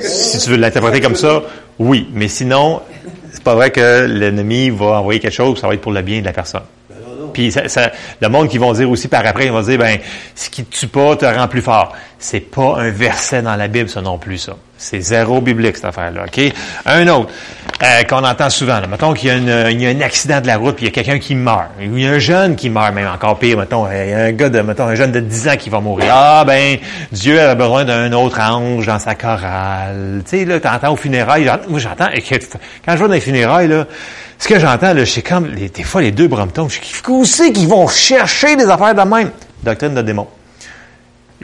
si 0.00 0.38
tu 0.38 0.48
veux 0.48 0.56
l'interpréter 0.56 1.02
comme 1.02 1.16
ça, 1.16 1.42
oui. 1.78 2.08
Mais 2.14 2.28
sinon, 2.28 2.80
c'est 3.30 3.44
pas 3.44 3.54
vrai 3.54 3.70
que 3.70 4.06
l'ennemi 4.06 4.70
va 4.70 5.00
envoyer 5.00 5.20
quelque 5.20 5.34
chose, 5.34 5.60
ça 5.60 5.68
va 5.68 5.74
être 5.74 5.82
pour 5.82 5.92
le 5.92 6.00
bien 6.00 6.20
de 6.20 6.24
la 6.24 6.32
personne. 6.32 6.62
Puis 7.32 7.52
ça, 7.52 7.68
ça, 7.68 7.90
le 8.20 8.28
monde 8.28 8.48
qui 8.48 8.58
vont 8.58 8.72
dire 8.72 8.90
aussi 8.90 9.08
par 9.08 9.24
après, 9.26 9.46
ils 9.46 9.52
vont 9.52 9.62
dire, 9.62 9.78
ben, 9.78 9.98
ce 10.34 10.50
qui 10.50 10.64
te 10.64 10.76
tue 10.76 10.88
pas 10.88 11.16
te 11.16 11.24
rend 11.24 11.48
plus 11.48 11.62
fort. 11.62 11.92
C'est 12.18 12.40
pas 12.40 12.76
un 12.78 12.90
verset 12.90 13.42
dans 13.42 13.56
la 13.56 13.68
Bible, 13.68 13.88
ça 13.88 14.00
non 14.00 14.18
plus, 14.18 14.38
ça. 14.38 14.56
C'est 14.82 15.00
zéro 15.00 15.40
biblique, 15.40 15.76
cette 15.76 15.84
affaire-là, 15.84 16.24
OK? 16.24 16.52
Un 16.86 17.06
autre, 17.06 17.30
euh, 17.82 18.02
qu'on 18.02 18.24
entend 18.24 18.50
souvent, 18.50 18.80
là. 18.80 18.88
Mettons 18.88 19.14
qu'il 19.14 19.30
y, 19.30 19.80
y 19.80 19.86
a 19.86 19.90
un 19.90 20.00
accident 20.00 20.40
de 20.40 20.48
la 20.48 20.56
route, 20.56 20.74
puis 20.74 20.86
il 20.86 20.88
y 20.88 20.90
a 20.90 20.92
quelqu'un 20.92 21.20
qui 21.20 21.36
meurt. 21.36 21.68
Il 21.80 21.96
y 22.00 22.06
a 22.06 22.10
un 22.10 22.18
jeune 22.18 22.56
qui 22.56 22.68
meurt, 22.68 22.92
même 22.92 23.06
encore 23.06 23.38
pire, 23.38 23.56
mettons, 23.58 23.86
il 23.88 24.10
y 24.10 24.12
a 24.12 24.24
un 24.24 24.32
gars 24.32 24.48
de, 24.48 24.60
mettons, 24.60 24.88
un 24.88 24.96
jeune 24.96 25.12
de 25.12 25.20
10 25.20 25.48
ans 25.48 25.56
qui 25.56 25.70
va 25.70 25.78
mourir. 25.78 26.08
Ah, 26.12 26.44
ben, 26.44 26.78
Dieu 27.12 27.40
a 27.40 27.54
besoin 27.54 27.84
d'un 27.84 28.12
autre 28.12 28.40
ange 28.40 28.84
dans 28.84 28.98
sa 28.98 29.14
chorale. 29.14 30.22
Tu 30.28 30.38
sais, 30.38 30.44
là, 30.44 30.58
t'entends 30.58 30.94
au 30.94 30.96
funérailles, 30.96 31.48
moi, 31.68 31.78
j'entends, 31.78 32.08
quand 32.84 32.92
je 32.92 32.98
vois 32.98 33.08
dans 33.08 33.14
les 33.14 33.20
funérailles, 33.20 33.68
là, 33.68 33.86
ce 34.36 34.48
que 34.48 34.58
j'entends, 34.58 34.94
là, 34.94 35.06
c'est 35.06 35.22
comme, 35.22 35.48
des 35.54 35.82
fois, 35.84 36.02
les 36.02 36.10
deux 36.10 36.26
bromptons, 36.26 36.68
je 36.68 36.80
dis, 36.80 36.92
aussi 37.08 37.52
qu'ils 37.52 37.68
vont 37.68 37.86
chercher 37.86 38.56
des 38.56 38.66
affaires 38.66 38.96
de 38.96 39.08
même? 39.08 39.30
Doctrine 39.62 39.94
de 39.94 40.02
démon. 40.02 40.26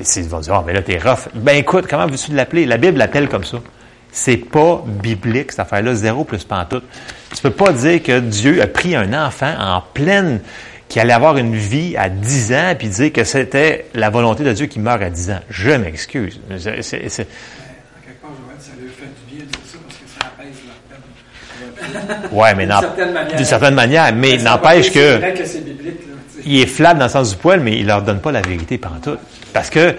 Et 0.01 0.19
ils 0.21 0.29
vont 0.29 0.41
dire, 0.41 0.55
ah, 0.55 0.65
mais 0.67 0.73
là, 0.73 0.83
t'es 0.83 0.99
rough. 0.99 1.29
Ben, 1.35 1.57
écoute, 1.57 1.87
comment 1.89 2.07
veux-tu 2.07 2.33
l'appeler? 2.33 2.67
La 2.67 2.77
Bible 2.77 2.99
l'appelle 2.99 3.29
comme 3.29 3.45
ça. 3.45 3.59
C'est 4.11 4.37
pas 4.37 4.83
biblique, 4.87 5.51
cette 5.53 5.61
affaire-là, 5.61 5.95
zéro 5.95 6.25
plus 6.25 6.45
pantoute. 6.45 6.85
Tu 7.35 7.43
peux 7.43 7.51
pas 7.51 7.73
dire 7.73 8.03
que 8.03 8.21
Dieu 8.21 8.63
a 8.63 8.67
pris 8.67 8.97
un 8.97 9.13
enfant 9.13 9.53
en 9.59 9.83
pleine, 9.93 10.41
qui 10.89 10.99
allait 11.01 11.13
avoir 11.13 11.37
une 11.37 11.55
vie 11.55 11.95
à 11.99 12.09
10 12.09 12.53
ans, 12.55 12.75
puis 12.79 12.89
dire 12.89 13.13
que 13.13 13.23
c'était 13.25 13.87
la 13.95 14.09
volonté 14.09 14.43
de 14.45 14.53
Dieu 14.55 14.67
qui 14.67 14.79
meurt 14.81 15.03
à 15.03 15.11
10 15.11 15.31
ans. 15.33 15.41
Je 15.51 15.71
m'excuse. 15.73 16.41
C'est, 16.59 16.71
En 16.71 16.81
quelque 16.81 17.03
part, 18.23 18.31
ça 18.59 18.71
lui 18.81 18.89
fait 18.89 19.05
du 19.05 19.37
bien 19.37 19.45
dire 19.45 19.61
ça 19.67 19.79
parce 19.87 19.99
que 19.99 20.09
ça 20.09 20.27
apaise 20.27 20.57
leur 20.65 22.09
peine. 22.09 22.31
Ouais, 22.33 22.55
mais 22.55 22.65
D'une 22.67 22.81
certaine 22.81 23.13
manière. 23.13 23.37
d'une 23.37 23.45
certaine 23.45 23.75
manière, 23.75 24.15
mais 24.15 24.37
n'empêche 24.39 24.89
que 24.91 24.95
C'est 24.95 25.19
vrai 25.19 25.35
que 25.35 25.45
c'est 25.45 25.61
biblique. 25.65 26.01
Il 26.45 26.61
est 26.61 26.67
flat 26.67 26.95
dans 26.95 27.05
le 27.05 27.11
sens 27.11 27.31
du 27.31 27.37
poil, 27.37 27.61
mais 27.61 27.79
il 27.79 27.87
leur 27.87 28.03
donne 28.03 28.21
pas 28.21 28.33
la 28.33 28.41
vérité 28.41 28.79
pendant 28.79 29.01
tout. 29.01 29.17
Parce 29.53 29.71
que 29.71 29.95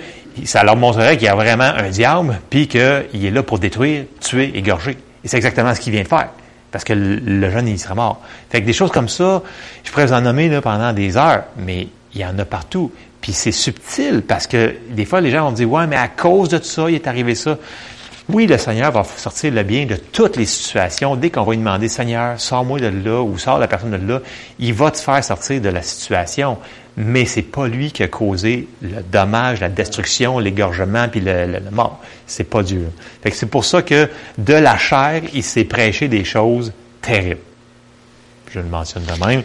ça 0.46 0.64
leur 0.64 0.76
montrerait 0.76 1.18
qu'il 1.18 1.26
y 1.26 1.30
a 1.30 1.36
vraiment 1.36 1.64
un 1.64 1.90
diable, 1.90 2.40
puis 2.50 2.68
qu'il 2.68 2.80
est 2.80 3.32
là 3.32 3.44
pour 3.44 3.60
détruire, 3.60 4.06
tuer, 4.20 4.52
égorger. 4.56 4.98
Et 5.24 5.28
c'est 5.28 5.38
exactement 5.38 5.74
ce 5.74 5.82
qu'il 5.82 5.94
vient 5.94 6.04
de 6.04 6.08
faire. 6.08 6.30
Parce 6.72 6.84
que 6.84 6.94
le, 6.94 7.50
jeune, 7.50 7.68
il 7.68 7.80
serait 7.80 7.96
mort. 7.96 8.22
Fait 8.50 8.62
que 8.62 8.66
des 8.66 8.74
choses 8.74 8.92
comme 8.92 9.10
ça, 9.10 9.42
je 9.84 9.92
pourrais 9.92 10.06
vous 10.06 10.14
en 10.14 10.22
nommer 10.22 10.50
pendant 10.62 10.94
des 10.94 11.18
heures, 11.18 11.44
mais 11.58 11.88
il 12.14 12.22
y 12.22 12.26
en 12.26 12.38
a 12.38 12.46
partout. 12.46 12.92
Puis 13.22 13.34
c'est 13.34 13.52
subtil, 13.52 14.22
parce 14.22 14.48
que 14.48 14.76
des 14.92 15.06
fois, 15.06 15.20
les 15.20 15.32
gens 15.32 15.46
vont 15.46 15.52
dire, 15.52 15.70
ouais, 15.70 15.88
mais 15.88 15.98
à 15.98 16.08
cause 16.08 16.50
de 16.50 16.58
tout 16.58 16.66
ça, 16.66 16.90
il 16.90 16.96
est 16.96 17.08
arrivé 17.08 17.36
ça. 17.36 17.58
Oui, 18.32 18.46
le 18.46 18.60
Seigneur 18.60 18.92
va 18.92 19.04
sortir 19.04 19.52
le 19.52 19.64
bien 19.64 19.88
de 19.88 19.96
toutes 19.96 20.38
les 20.38 20.46
situations. 20.46 21.16
Dès 21.16 21.32
qu'on 21.32 21.44
va 21.44 21.54
lui 21.54 21.58
demander, 21.58 21.90
Seigneur, 21.90 22.40
sors-moi 22.40 22.80
de 22.80 22.86
là 22.86 23.24
ou 23.24 23.40
sors 23.40 23.58
la 23.58 23.68
personne 23.68 23.90
de 23.90 24.08
là, 24.08 24.22
il 24.60 24.72
va 24.72 24.92
te 24.92 25.00
faire 25.00 25.24
sortir 25.24 25.60
de 25.60 25.70
la 25.70 25.82
situation. 25.82 26.60
Mais 26.96 27.26
c'est 27.26 27.42
pas 27.42 27.68
lui 27.68 27.92
qui 27.92 28.04
a 28.04 28.08
causé 28.08 28.68
le 28.84 29.02
dommage, 29.02 29.62
la 29.62 29.70
destruction, 29.70 30.38
l'égorgement 30.38 31.08
puis 31.10 31.22
le, 31.22 31.60
mort. 31.72 32.02
C'est 32.28 32.44
pas 32.44 32.62
Dieu. 32.62 32.92
Fait 33.24 33.32
que 33.32 33.36
c'est 33.36 33.48
pour 33.48 33.66
ça 33.66 33.82
que 33.82 34.08
de 34.38 34.54
la 34.54 34.78
chair, 34.78 35.24
il 35.34 35.44
s'est 35.44 35.64
prêché 35.64 36.08
des 36.08 36.24
choses 36.24 36.72
terribles. 37.02 37.42
Je 38.52 38.60
le 38.60 38.66
mentionne 38.66 39.06
de 39.06 39.26
même. 39.26 39.42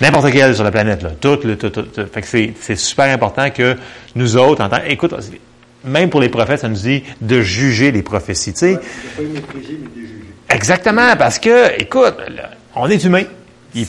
N'importe 0.00 0.30
quel 0.32 0.54
sur 0.54 0.64
la 0.64 0.70
planète, 0.70 1.02
là. 1.02 1.10
Tout, 1.20 1.40
le, 1.44 1.58
tout, 1.58 1.70
tout, 1.70 1.82
tout. 1.82 2.06
Fait 2.10 2.22
que 2.22 2.26
c'est, 2.26 2.54
c'est 2.58 2.76
super 2.76 3.06
important 3.06 3.50
que 3.50 3.76
nous 4.14 4.36
autres, 4.36 4.62
en 4.62 4.68
tant, 4.70 4.80
écoute, 4.86 5.14
même 5.84 6.10
pour 6.10 6.20
les 6.20 6.28
prophètes, 6.28 6.60
ça 6.60 6.68
nous 6.68 6.76
dit 6.76 7.02
de 7.20 7.40
juger 7.42 7.92
les 7.92 8.02
prophéties, 8.02 8.52
tu 8.52 8.58
sais. 8.60 8.78
Les 9.18 9.24
mépriser, 9.26 9.78
mais 9.82 9.88
de 10.02 10.06
juger. 10.06 10.14
Exactement, 10.50 11.16
parce 11.16 11.38
que, 11.38 11.80
écoute, 11.80 12.14
on 12.74 12.88
est 12.88 13.02
humain. 13.04 13.24
Il- 13.74 13.86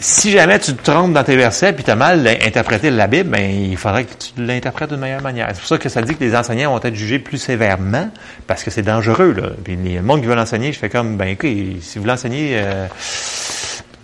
si 0.00 0.30
jamais 0.32 0.58
tu 0.58 0.74
te 0.74 0.90
trompes 0.90 1.12
dans 1.14 1.24
tes 1.24 1.36
versets 1.36 1.72
puis 1.72 1.82
tu 1.82 1.90
as 1.90 1.94
mal 1.96 2.26
interprété 2.44 2.90
la 2.90 3.06
Bible, 3.06 3.30
ben, 3.30 3.40
il 3.50 3.76
faudrait 3.76 4.04
que 4.04 4.12
tu 4.12 4.42
l'interprètes 4.42 4.90
d'une 4.90 4.98
meilleure 5.00 5.22
manière. 5.22 5.48
C'est 5.54 5.60
pour 5.60 5.68
ça 5.68 5.78
que 5.78 5.88
ça 5.88 6.02
dit 6.02 6.14
que 6.14 6.22
les 6.22 6.34
enseignants 6.36 6.72
vont 6.74 6.82
être 6.82 6.94
jugés 6.94 7.18
plus 7.18 7.38
sévèrement 7.38 8.10
parce 8.46 8.62
que 8.64 8.70
c'est 8.70 8.82
dangereux. 8.82 9.32
Là. 9.32 9.50
Puis 9.64 9.76
le 9.76 10.02
monde 10.02 10.20
qui 10.20 10.26
veut 10.26 10.34
l'enseigner, 10.34 10.72
je 10.72 10.78
fais 10.78 10.90
comme, 10.90 11.16
ben 11.16 11.28
écoute, 11.28 11.48
si 11.80 11.98
vous 11.98 12.04
l'enseignez, 12.04 12.50
euh, 12.54 12.86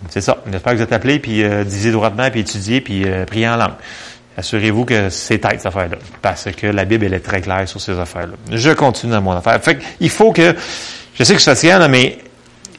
c'est 0.09 0.21
ça. 0.21 0.37
J'espère 0.51 0.71
que 0.73 0.77
vous 0.77 0.83
êtes 0.83 0.93
appelés, 0.93 1.19
puis 1.19 1.43
euh, 1.43 1.63
disez 1.63 1.91
droitement, 1.91 2.31
puis 2.31 2.39
étudiez, 2.39 2.81
puis 2.81 3.03
euh, 3.05 3.25
priez 3.25 3.47
en 3.49 3.57
langue. 3.57 3.73
Assurez-vous 4.41 4.85
que 4.85 5.11
c'est 5.11 5.37
tête, 5.37 5.57
cette 5.57 5.67
affaire-là. 5.67 5.97
Parce 6.19 6.49
que 6.51 6.65
la 6.65 6.83
Bible, 6.83 7.05
elle 7.05 7.13
est 7.13 7.19
très 7.19 7.41
claire 7.41 7.69
sur 7.69 7.79
ces 7.79 7.91
affaires-là. 7.99 8.33
Je 8.51 8.71
continue 8.71 9.11
dans 9.11 9.21
mon 9.21 9.33
affaire. 9.33 9.61
Fait 9.63 9.77
il 9.99 10.09
faut 10.09 10.31
que, 10.31 10.55
je 11.13 11.23
sais 11.23 11.35
que 11.35 11.39
c'est 11.39 11.53
fatigant, 11.53 11.77
là, 11.77 11.87
mais 11.87 12.17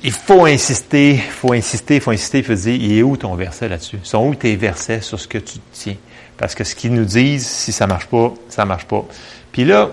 il 0.03 0.11
faut 0.11 0.44
insister, 0.44 1.12
il 1.12 1.20
faut 1.20 1.53
insister, 1.53 1.94
il 1.94 2.01
faut 2.01 2.11
insister, 2.11 2.38
il 2.38 2.44
faut 2.44 2.55
dire, 2.55 2.75
il 2.75 2.98
est 2.98 3.03
où 3.05 3.16
ton 3.16 3.37
verset 3.37 3.68
là-dessus? 3.68 4.01
Sont 4.03 4.27
où 4.27 4.35
tes 4.35 4.57
versets 4.57 5.03
sur 5.03 5.20
ce 5.20 5.29
que 5.29 5.38
tu 5.38 5.61
tiens? 5.72 5.94
Parce 6.37 6.57
que 6.57 6.64
ce 6.64 6.75
qu'ils 6.75 6.92
nous 6.92 7.05
disent, 7.05 7.46
si 7.46 7.70
ça 7.70 7.87
marche 7.87 8.07
pas, 8.07 8.35
ça 8.48 8.64
marche 8.64 8.87
pas. 8.87 9.05
Puis 9.53 9.64
là, 9.64 9.88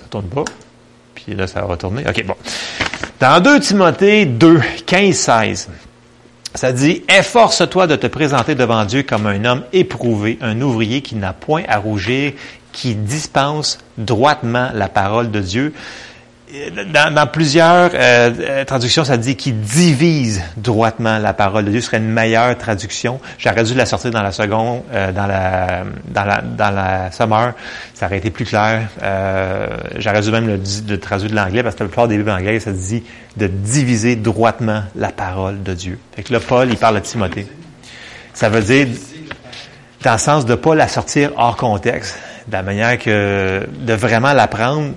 ça 0.00 0.06
tourne 0.10 0.26
pas. 0.26 0.42
Puis 1.14 1.36
là, 1.36 1.46
ça 1.46 1.60
va 1.60 1.68
retourner. 1.68 2.02
OK, 2.04 2.24
bon. 2.24 2.34
Dans 3.20 3.40
2 3.40 3.60
Timothée 3.60 4.26
2, 4.26 4.60
15, 4.84 5.14
16, 5.14 5.68
ça 6.56 6.72
dit, 6.72 7.02
efforce-toi 7.08 7.86
de 7.86 7.96
te 7.96 8.06
présenter 8.06 8.54
devant 8.54 8.84
Dieu 8.84 9.02
comme 9.02 9.26
un 9.26 9.44
homme 9.44 9.62
éprouvé, 9.72 10.38
un 10.40 10.60
ouvrier 10.60 11.02
qui 11.02 11.14
n'a 11.14 11.32
point 11.32 11.62
à 11.68 11.78
rougir, 11.78 12.32
qui 12.72 12.94
dispense 12.94 13.78
droitement 13.98 14.70
la 14.74 14.88
parole 14.88 15.30
de 15.30 15.40
Dieu. 15.40 15.74
Dans, 16.92 17.12
dans 17.12 17.26
plusieurs 17.26 17.90
euh, 17.92 18.30
euh, 18.38 18.64
traductions, 18.64 19.02
ça 19.02 19.16
dit 19.16 19.34
qu'il 19.34 19.58
divise 19.60 20.42
droitement 20.56 21.18
la 21.18 21.34
parole 21.34 21.64
de 21.64 21.70
Dieu. 21.72 21.80
Ce 21.80 21.86
serait 21.88 21.96
une 21.96 22.08
meilleure 22.08 22.56
traduction. 22.56 23.20
J'aurais 23.36 23.64
dû 23.64 23.74
la 23.74 23.84
sortir 23.84 24.12
dans 24.12 24.22
la 24.22 24.30
seconde, 24.30 24.82
euh, 24.92 25.10
dans 25.10 25.26
la 25.26 25.82
dans 26.06 26.24
la 26.24 26.42
dans 26.42 26.70
la 26.70 27.10
summer. 27.10 27.52
Ça 27.94 28.06
aurait 28.06 28.18
été 28.18 28.30
plus 28.30 28.44
clair. 28.44 28.88
Euh, 29.02 29.66
J'aurais 29.98 30.20
dû 30.20 30.30
même 30.30 30.46
le, 30.46 30.98
traduire 30.98 31.30
de 31.30 31.36
l'anglais 31.36 31.64
parce 31.64 31.74
que 31.74 31.82
la 31.82 31.88
plupart 31.88 32.06
des 32.06 32.16
Bibles 32.16 32.30
anglais, 32.30 32.60
ça 32.60 32.70
dit 32.70 33.02
de 33.36 33.48
diviser 33.48 34.14
droitement 34.14 34.84
la 34.94 35.10
parole 35.10 35.64
de 35.64 35.74
Dieu. 35.74 35.98
Fait 36.14 36.22
que 36.22 36.32
là, 36.32 36.38
Paul, 36.38 36.68
il 36.70 36.76
parle 36.76 36.98
à 36.98 37.00
Timothée. 37.00 37.48
Ça 38.34 38.48
veut 38.48 38.62
dire 38.62 38.86
dans 40.04 40.12
le 40.12 40.18
sens 40.18 40.46
de 40.46 40.54
pas 40.54 40.76
la 40.76 40.86
sortir 40.86 41.32
hors 41.36 41.56
contexte, 41.56 42.16
de 42.46 42.52
la 42.52 42.62
manière 42.62 42.98
que 42.98 43.66
de 43.80 43.92
vraiment 43.94 44.32
la 44.32 44.46
prendre 44.46 44.92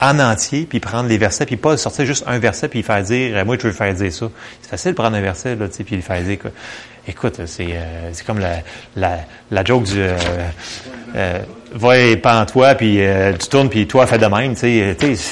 en 0.00 0.18
entier, 0.18 0.66
puis 0.68 0.80
prendre 0.80 1.08
les 1.08 1.18
versets, 1.18 1.46
puis 1.46 1.56
pas 1.56 1.76
sortir 1.76 2.04
juste 2.04 2.24
un 2.26 2.38
verset, 2.38 2.68
puis 2.68 2.82
faire 2.82 3.02
dire, 3.02 3.36
euh, 3.36 3.44
moi, 3.44 3.56
je 3.58 3.66
veux 3.66 3.72
faire 3.72 3.94
dire 3.94 4.12
ça. 4.12 4.28
C'est 4.62 4.70
facile 4.70 4.90
de 4.92 4.96
prendre 4.96 5.16
un 5.16 5.20
verset, 5.20 5.56
là, 5.56 5.68
tu 5.68 5.74
sais, 5.74 5.84
puis 5.84 5.96
le 5.96 6.02
faire 6.02 6.22
dire, 6.22 6.38
quoi. 6.38 6.50
Écoute, 7.08 7.40
c'est 7.46 7.68
euh, 7.70 8.10
c'est 8.12 8.26
comme 8.26 8.40
la, 8.40 8.62
la, 8.96 9.20
la 9.52 9.64
joke 9.64 9.84
du, 9.84 10.00
euh, 10.00 10.16
euh, 11.14 11.38
va 11.72 11.98
et 11.98 12.16
pends-toi, 12.16 12.74
puis 12.74 13.00
euh, 13.00 13.32
tu 13.34 13.48
tournes, 13.48 13.68
puis 13.68 13.86
toi, 13.86 14.06
fais 14.06 14.18
de 14.18 14.26
même, 14.26 14.54
tu 14.54 14.60
sais, 14.60 14.96
tu 14.98 15.14
sais, 15.16 15.30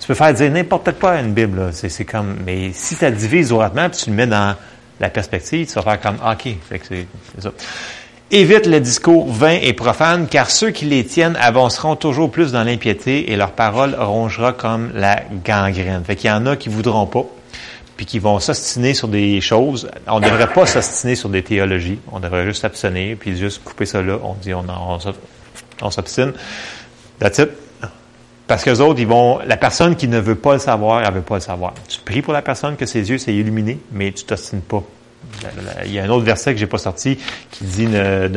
tu 0.00 0.06
peux 0.08 0.14
faire 0.14 0.34
dire 0.34 0.50
n'importe 0.50 0.98
quoi 0.98 1.20
une 1.20 1.32
Bible, 1.32 1.60
là. 1.60 1.72
C'est 1.72 1.88
c'est 1.88 2.04
comme, 2.04 2.38
mais 2.44 2.72
si 2.72 2.96
tu 2.96 3.04
la 3.04 3.12
divises 3.12 3.50
droitement, 3.50 3.88
puis 3.88 4.00
tu 4.02 4.10
le 4.10 4.16
mets 4.16 4.26
dans 4.26 4.56
la 4.98 5.08
perspective, 5.10 5.66
tu 5.68 5.74
vas 5.74 5.82
faire 5.82 6.00
comme, 6.00 6.18
ah, 6.22 6.32
OK, 6.32 6.52
c'est 6.68 7.06
ça. 7.38 7.52
Évite 8.30 8.66
les 8.66 8.80
discours 8.80 9.26
vains 9.32 9.58
et 9.62 9.72
profanes, 9.72 10.26
car 10.28 10.50
ceux 10.50 10.70
qui 10.70 10.84
les 10.84 11.02
tiennent 11.06 11.36
avanceront 11.40 11.96
toujours 11.96 12.30
plus 12.30 12.52
dans 12.52 12.62
l'impiété 12.62 13.32
et 13.32 13.36
leur 13.36 13.52
parole 13.52 13.96
rongera 13.98 14.52
comme 14.52 14.90
la 14.94 15.22
gangrène. 15.46 16.04
Fait 16.04 16.14
qu'il 16.14 16.28
y 16.28 16.32
en 16.32 16.44
a 16.44 16.54
qui 16.54 16.68
voudront 16.68 17.06
pas, 17.06 17.24
puis 17.96 18.04
qui 18.04 18.18
vont 18.18 18.38
s'ostiner 18.38 18.92
sur 18.92 19.08
des 19.08 19.40
choses. 19.40 19.90
On 20.06 20.20
ne 20.20 20.26
devrait 20.26 20.52
pas 20.52 20.66
s'ostiner 20.66 21.14
sur 21.14 21.30
des 21.30 21.42
théologies. 21.42 22.00
On 22.12 22.20
devrait 22.20 22.44
juste 22.44 22.60
s'abstenir, 22.60 23.16
puis 23.18 23.34
juste 23.34 23.64
couper 23.64 23.86
ça 23.86 24.02
là. 24.02 24.18
On 24.22 24.34
dit, 24.34 24.52
on, 24.52 24.66
on, 24.68 24.98
on 25.80 25.90
s'obstine. 25.90 26.34
That's. 27.18 27.40
Parce 28.46 28.62
que 28.62 28.70
autres, 28.78 29.00
ils 29.00 29.06
vont, 29.06 29.38
la 29.46 29.56
personne 29.56 29.96
qui 29.96 30.06
ne 30.06 30.18
veut 30.18 30.34
pas 30.34 30.52
le 30.52 30.58
savoir, 30.58 31.02
elle 31.02 31.14
veut 31.14 31.22
pas 31.22 31.36
le 31.36 31.40
savoir. 31.40 31.72
Tu 31.88 32.00
pries 32.00 32.20
pour 32.20 32.34
la 32.34 32.42
personne 32.42 32.76
que 32.76 32.84
ses 32.84 33.08
yeux 33.08 33.16
s'est 33.18 33.34
illuminé, 33.34 33.78
mais 33.90 34.12
tu 34.12 34.24
t'ostines 34.24 34.60
pas. 34.60 34.82
Il 35.84 35.92
y 35.92 35.98
a 35.98 36.04
un 36.04 36.08
autre 36.08 36.24
verset 36.24 36.52
que 36.54 36.60
j'ai 36.60 36.66
pas 36.66 36.78
sorti 36.78 37.18
qui 37.50 37.64
dit 37.64 37.86
ne, 37.86 38.28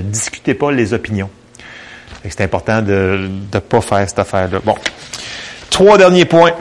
discutez 0.00 0.54
pas 0.54 0.72
les 0.72 0.92
opinions. 0.92 1.30
C'est 2.28 2.40
important 2.42 2.82
de 2.82 3.28
ne 3.52 3.58
pas 3.60 3.80
faire 3.80 4.08
cette 4.08 4.18
affaire-là. 4.18 4.58
Bon. 4.64 4.74
Trois 5.70 5.96
derniers 5.98 6.24
points 6.24 6.52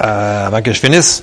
euh, 0.00 0.46
avant 0.46 0.62
que 0.62 0.72
je 0.72 0.80
finisse. 0.80 1.22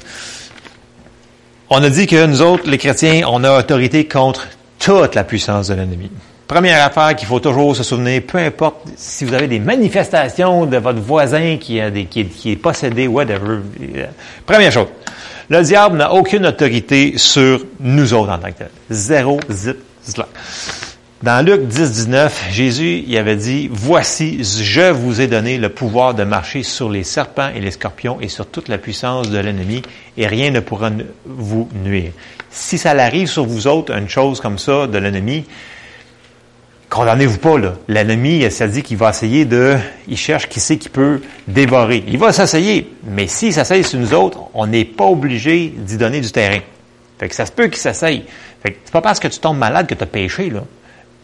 On 1.70 1.82
a 1.84 1.90
dit 1.90 2.08
que 2.08 2.26
nous 2.26 2.42
autres, 2.42 2.70
les 2.70 2.78
chrétiens, 2.78 3.24
on 3.28 3.44
a 3.44 3.60
autorité 3.60 4.08
contre 4.08 4.48
toute 4.80 5.16
la 5.16 5.24
puissance 5.24 5.68
de 5.70 5.74
l'ennemi. 5.74 6.12
Première 6.48 6.86
affaire 6.86 7.16
qu'il 7.16 7.28
faut 7.28 7.40
toujours 7.40 7.76
se 7.76 7.84
souvenir, 7.84 8.22
peu 8.28 8.38
importe 8.38 8.88
si 8.96 9.26
vous 9.26 9.34
avez 9.34 9.48
des 9.48 9.60
manifestations 9.60 10.66
de 10.66 10.78
votre 10.78 11.00
voisin 11.00 11.58
qui, 11.58 11.80
a 11.82 11.90
des, 11.90 12.06
qui 12.06 12.52
est 12.52 12.56
possédé, 12.56 13.08
whatever. 13.08 13.60
euh, 13.96 14.06
Première 14.46 14.72
chose, 14.72 14.88
le 15.54 15.62
diable 15.62 15.98
n'a 15.98 16.12
aucune 16.14 16.48
autorité 16.48 17.14
sur 17.18 17.64
nous 17.80 18.14
autres 18.16 18.32
en 18.32 18.40
tant 18.40 18.52
que 18.52 18.58
tel. 18.58 18.70
Zéro, 18.90 19.40
zip. 19.52 19.78
Dans 21.22 21.46
Luc 21.46 21.68
10, 21.68 21.92
19, 21.92 22.48
Jésus 22.50 23.04
il 23.08 23.16
avait 23.18 23.36
dit, 23.36 23.70
Voici, 23.72 24.44
je 24.44 24.90
vous 24.90 25.22
ai 25.22 25.28
donné 25.28 25.60
le 25.60 25.70
pouvoir 25.70 26.16
de 26.16 26.24
marcher 26.24 26.64
sur 26.64 26.90
les 26.90 27.04
serpents 27.04 27.50
et 27.56 27.62
les 27.62 27.70
scorpions 27.70 28.18
et 28.20 28.30
sur 28.30 28.48
toute 28.48 28.68
la 28.68 28.80
puissance 28.80 29.30
de 29.30 29.38
l'ennemi, 29.38 29.84
et 30.18 30.26
rien 30.26 30.50
ne 30.50 30.60
pourra 30.60 30.90
vous 31.26 31.70
nuire. 31.86 32.14
Si 32.50 32.80
ça 32.80 32.92
arrive 32.92 33.28
sur 33.28 33.46
vous 33.46 33.68
autres, 33.68 33.96
une 33.96 34.10
chose 34.10 34.42
comme 34.42 34.58
ça 34.58 34.88
de 34.88 34.98
l'ennemi, 34.98 35.46
condamnez-vous 36.94 37.40
pas, 37.40 37.58
là. 37.58 37.74
L'ennemi, 37.88 38.50
ça 38.52 38.68
dit 38.68 38.84
qu'il 38.84 38.98
va 38.98 39.10
essayer 39.10 39.46
de, 39.46 39.76
il 40.08 40.16
cherche 40.16 40.48
qui 40.48 40.60
c'est 40.60 40.78
qui 40.78 40.90
peut 40.90 41.22
dévorer. 41.48 42.04
Il 42.08 42.20
va 42.20 42.32
s'essayer. 42.32 42.88
Mais 43.04 43.26
s'il 43.26 43.52
s'essaye 43.52 43.84
sur 43.84 44.00
nous 44.00 44.14
autres, 44.14 44.40
on 44.54 44.68
n'est 44.68 44.86
pas 44.86 45.06
obligé 45.06 45.74
d'y 45.76 45.98
donner 45.98 46.22
du 46.22 46.32
terrain. 46.32 46.60
Fait 47.18 47.30
que 47.30 47.34
ça 47.34 47.48
se 47.48 47.52
peut 47.52 47.66
qu'il 47.66 47.78
s'essaye. 47.78 48.26
Fait 48.62 48.74
que 48.74 48.78
c'est 48.86 48.92
pas 48.92 49.02
parce 49.02 49.20
que 49.20 49.28
tu 49.28 49.40
tombes 49.40 49.58
malade 49.58 49.88
que 49.88 49.96
tu 49.96 50.04
as 50.04 50.08
péché, 50.08 50.52
là. 50.52 50.64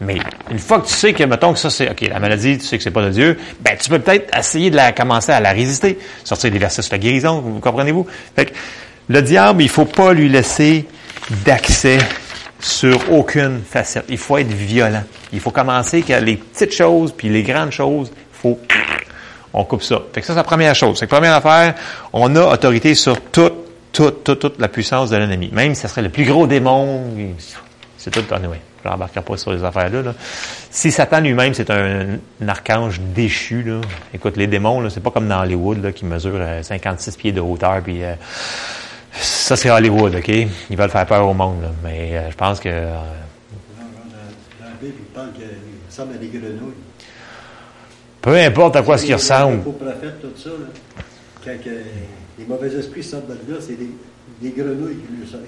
Mais 0.00 0.16
une 0.50 0.58
fois 0.58 0.80
que 0.80 0.88
tu 0.88 0.94
sais 0.94 1.12
que, 1.12 1.22
mettons 1.22 1.52
que 1.52 1.58
ça, 1.58 1.70
c'est, 1.70 1.88
OK, 1.88 2.00
la 2.00 2.18
maladie, 2.18 2.58
tu 2.58 2.64
sais 2.64 2.76
que 2.76 2.82
c'est 2.82 2.90
pas 2.90 3.04
de 3.04 3.10
Dieu, 3.10 3.38
ben, 3.60 3.76
tu 3.80 3.90
peux 3.90 4.00
peut-être 4.00 4.36
essayer 4.36 4.70
de 4.70 4.76
la, 4.76 4.90
commencer 4.90 5.30
à 5.30 5.38
la 5.38 5.52
résister. 5.52 5.98
Sortir 6.24 6.50
des 6.50 6.58
versets 6.58 6.82
sur 6.82 6.94
la 6.94 6.98
guérison, 6.98 7.40
vous 7.40 7.60
comprenez-vous? 7.60 8.08
Fait 8.34 8.46
que, 8.46 8.54
le 9.08 9.22
diable, 9.22 9.62
il 9.62 9.68
faut 9.68 9.84
pas 9.84 10.14
lui 10.14 10.28
laisser 10.28 10.86
d'accès 11.44 11.98
sur 12.60 13.12
aucune 13.12 13.62
facette. 13.62 14.04
Il 14.08 14.18
faut 14.18 14.38
être 14.38 14.52
violent. 14.52 15.02
Il 15.32 15.40
faut 15.40 15.50
commencer 15.50 16.02
que 16.02 16.12
les 16.12 16.36
petites 16.36 16.72
choses 16.72 17.12
puis 17.16 17.28
les 17.28 17.42
grandes 17.42 17.72
choses, 17.72 18.10
il 18.14 18.38
faut 18.40 18.58
on 19.52 19.64
coupe 19.64 19.82
ça. 19.82 20.00
Fait 20.12 20.20
que 20.20 20.26
ça, 20.26 20.32
c'est 20.32 20.38
la 20.38 20.44
première 20.44 20.74
chose. 20.74 20.98
C'est 20.98 21.06
que 21.06 21.10
première 21.10 21.34
affaire, 21.34 21.74
on 22.12 22.34
a 22.36 22.52
autorité 22.52 22.94
sur 22.94 23.20
toute, 23.20 23.52
toute, 23.92 24.22
toute, 24.22 24.38
toute 24.38 24.60
la 24.60 24.68
puissance 24.68 25.10
de 25.10 25.16
l'ennemi. 25.16 25.50
Même 25.52 25.74
si 25.74 25.80
ça 25.80 25.88
serait 25.88 26.02
le 26.02 26.08
plus 26.08 26.24
gros 26.24 26.46
démon, 26.46 27.04
c'est 27.96 28.10
tout 28.10 28.34
anyway. 28.34 28.60
Je 28.84 28.88
n'embarquerai 28.88 29.22
pas 29.22 29.36
sur 29.36 29.52
les 29.52 29.62
affaires-là. 29.62 30.02
là. 30.02 30.14
Si 30.70 30.90
Satan 30.90 31.20
lui-même, 31.20 31.52
c'est 31.52 31.70
un, 31.70 32.18
archange 32.46 33.00
déchu, 33.00 33.62
là, 33.62 33.80
écoute, 34.14 34.36
les 34.36 34.46
démons, 34.46 34.88
c'est 34.88 35.02
pas 35.02 35.10
comme 35.10 35.28
dans 35.28 35.40
Hollywood, 35.42 35.82
là, 35.82 35.92
qui 35.92 36.06
mesure 36.06 36.36
euh, 36.36 36.62
56 36.62 37.16
pieds 37.16 37.32
de 37.32 37.40
hauteur, 37.40 37.82
puis 37.82 38.02
euh, 38.02 38.14
ça, 39.12 39.56
c'est 39.56 39.70
Hollywood, 39.70 40.14
OK? 40.16 40.28
Ils 40.28 40.76
veulent 40.76 40.90
faire 40.90 41.06
peur 41.06 41.26
au 41.28 41.34
monde, 41.34 41.62
là. 41.62 41.68
Mais 41.82 42.16
euh, 42.16 42.30
je 42.30 42.36
pense 42.36 42.60
que... 42.60 42.68
euh, 42.68 42.92
Dans, 42.94 43.82
dans- 43.82 44.10
dans 44.60 44.66
la 44.66 44.76
Bible, 44.80 44.94
il 44.98 45.04
parle 45.14 45.32
qu'il 45.32 45.44
ressemble 45.88 46.14
à 46.14 46.18
des 46.18 46.28
grenouilles. 46.28 46.74
peu 48.22 48.36
importe 48.36 48.76
à 48.76 48.82
quoi 48.82 48.96
ce 48.98 49.02
qui 49.02 49.08
Les- 49.08 49.14
ressemble. 49.14 49.56
Les 49.56 49.72
prophètes, 49.72 50.20
tout 50.20 50.40
ça, 50.40 50.50
là, 50.50 51.02
quand 51.44 51.70
les 52.38 52.44
mauvais 52.46 52.68
esprits 52.74 53.02
sortent 53.02 53.28
de 53.28 53.52
là, 53.52 53.58
c'est 53.60 53.76
des, 53.78 53.90
des 54.40 54.50
grenouilles 54.50 54.96
qui 54.96 55.12
lui 55.20 55.28
sortent. 55.28 55.42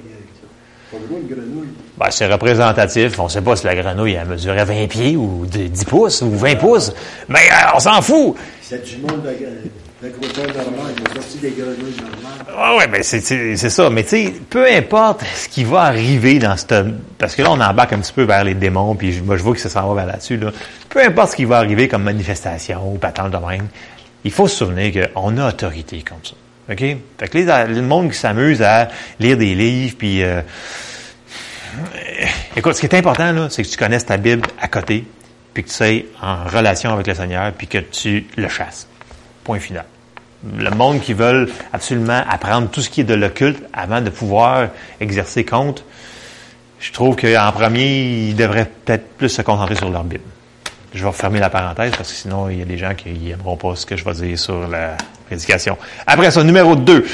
Pas 0.90 0.98
gros, 1.08 1.18
une 1.20 1.26
grenouille. 1.26 1.68
Ben, 1.96 2.10
c'est 2.10 2.26
représentatif. 2.26 3.18
On 3.18 3.26
sait 3.26 3.40
pas 3.40 3.56
si 3.56 3.64
la 3.64 3.74
grenouille, 3.74 4.12
elle 4.12 4.28
mesurait 4.28 4.64
20 4.66 4.88
pieds 4.88 5.16
ou 5.16 5.46
de- 5.46 5.68
10 5.68 5.84
pouces 5.86 6.20
ou 6.20 6.30
20 6.32 6.56
pouces. 6.56 6.92
Mais 7.28 7.38
euh, 7.50 7.70
on 7.76 7.78
s'en 7.78 8.02
fout. 8.02 8.34
C'est 8.60 8.84
du 8.84 8.98
monde 8.98 9.22
de, 9.22 9.30
normales. 10.02 10.94
Ah 12.56 12.76
ouais, 12.76 13.02
c'est 13.02 13.20
c'est 13.20 13.70
ça. 13.70 13.88
Mais 13.90 14.02
tu 14.02 14.08
sais, 14.10 14.32
peu 14.50 14.66
importe 14.70 15.22
ce 15.36 15.48
qui 15.48 15.64
va 15.64 15.82
arriver 15.82 16.38
dans 16.38 16.56
cette... 16.56 16.74
Parce 17.18 17.34
que 17.34 17.42
là, 17.42 17.50
on 17.50 17.60
embarque 17.60 17.92
un 17.92 17.98
petit 18.00 18.12
peu 18.12 18.22
vers 18.24 18.44
les 18.44 18.54
démons, 18.54 18.94
puis 18.94 19.20
moi, 19.20 19.36
je 19.36 19.42
vois 19.42 19.54
que 19.54 19.60
ça 19.60 19.68
s'en 19.68 19.88
va 19.88 20.02
vers 20.02 20.12
là-dessus. 20.12 20.36
Là. 20.36 20.50
Peu 20.88 21.02
importe 21.04 21.32
ce 21.32 21.36
qui 21.36 21.44
va 21.44 21.58
arriver 21.58 21.88
comme 21.88 22.02
manifestation 22.02 22.92
ou 22.92 22.98
patente 22.98 23.30
de 23.30 23.36
même, 23.36 23.68
il 24.24 24.30
faut 24.30 24.48
se 24.48 24.56
souvenir 24.56 25.08
qu'on 25.14 25.38
a 25.38 25.48
autorité 25.48 26.02
comme 26.02 26.18
ça. 26.24 26.34
OK? 26.70 26.78
Fait 27.18 27.28
que 27.28 27.38
les, 27.38 27.74
le 27.74 27.82
monde 27.82 28.10
qui 28.10 28.18
s'amuse 28.18 28.62
à 28.62 28.88
lire 29.20 29.36
des 29.36 29.54
livres, 29.54 29.94
puis... 29.98 30.22
euh, 30.22 30.42
Écoute, 32.56 32.74
ce 32.74 32.80
qui 32.80 32.86
est 32.86 32.94
important, 32.98 33.32
là, 33.32 33.48
c'est 33.50 33.62
que 33.62 33.68
tu 33.68 33.76
connaisses 33.78 34.04
ta 34.04 34.16
Bible 34.18 34.46
à 34.60 34.68
côté, 34.68 35.04
puis 35.54 35.64
que 35.64 35.68
tu 35.68 35.74
sois 35.74 36.04
en 36.20 36.44
relation 36.44 36.92
avec 36.92 37.06
le 37.06 37.14
Seigneur, 37.14 37.52
puis 37.52 37.66
que 37.66 37.78
tu 37.78 38.26
le 38.36 38.48
chasses. 38.48 38.86
Point 39.42 39.58
final. 39.58 39.84
Le 40.58 40.70
monde 40.70 41.00
qui 41.00 41.12
veulent 41.12 41.48
absolument 41.72 42.22
apprendre 42.28 42.68
tout 42.68 42.80
ce 42.80 42.90
qui 42.90 43.02
est 43.02 43.04
de 43.04 43.14
l'occulte 43.14 43.62
avant 43.72 44.00
de 44.00 44.10
pouvoir 44.10 44.68
exercer 45.00 45.44
contre, 45.44 45.84
je 46.80 46.90
trouve 46.92 47.14
qu'en 47.14 47.52
premier, 47.52 48.28
ils 48.28 48.34
devraient 48.34 48.68
peut-être 48.84 49.16
plus 49.16 49.28
se 49.28 49.42
concentrer 49.42 49.76
sur 49.76 49.88
leur 49.88 50.02
Bible. 50.02 50.24
Je 50.92 51.04
vais 51.04 51.12
fermer 51.12 51.38
la 51.38 51.48
parenthèse 51.48 51.92
parce 51.96 52.10
que 52.10 52.16
sinon, 52.16 52.48
il 52.48 52.58
y 52.58 52.62
a 52.62 52.64
des 52.64 52.76
gens 52.76 52.94
qui 52.94 53.10
n'aimeront 53.10 53.56
pas 53.56 53.76
ce 53.76 53.86
que 53.86 53.96
je 53.96 54.04
vais 54.04 54.12
dire 54.12 54.38
sur 54.38 54.66
la 54.66 54.96
prédication. 55.26 55.78
Après 56.06 56.30
ça, 56.30 56.42
numéro 56.42 56.74
2. 56.74 57.06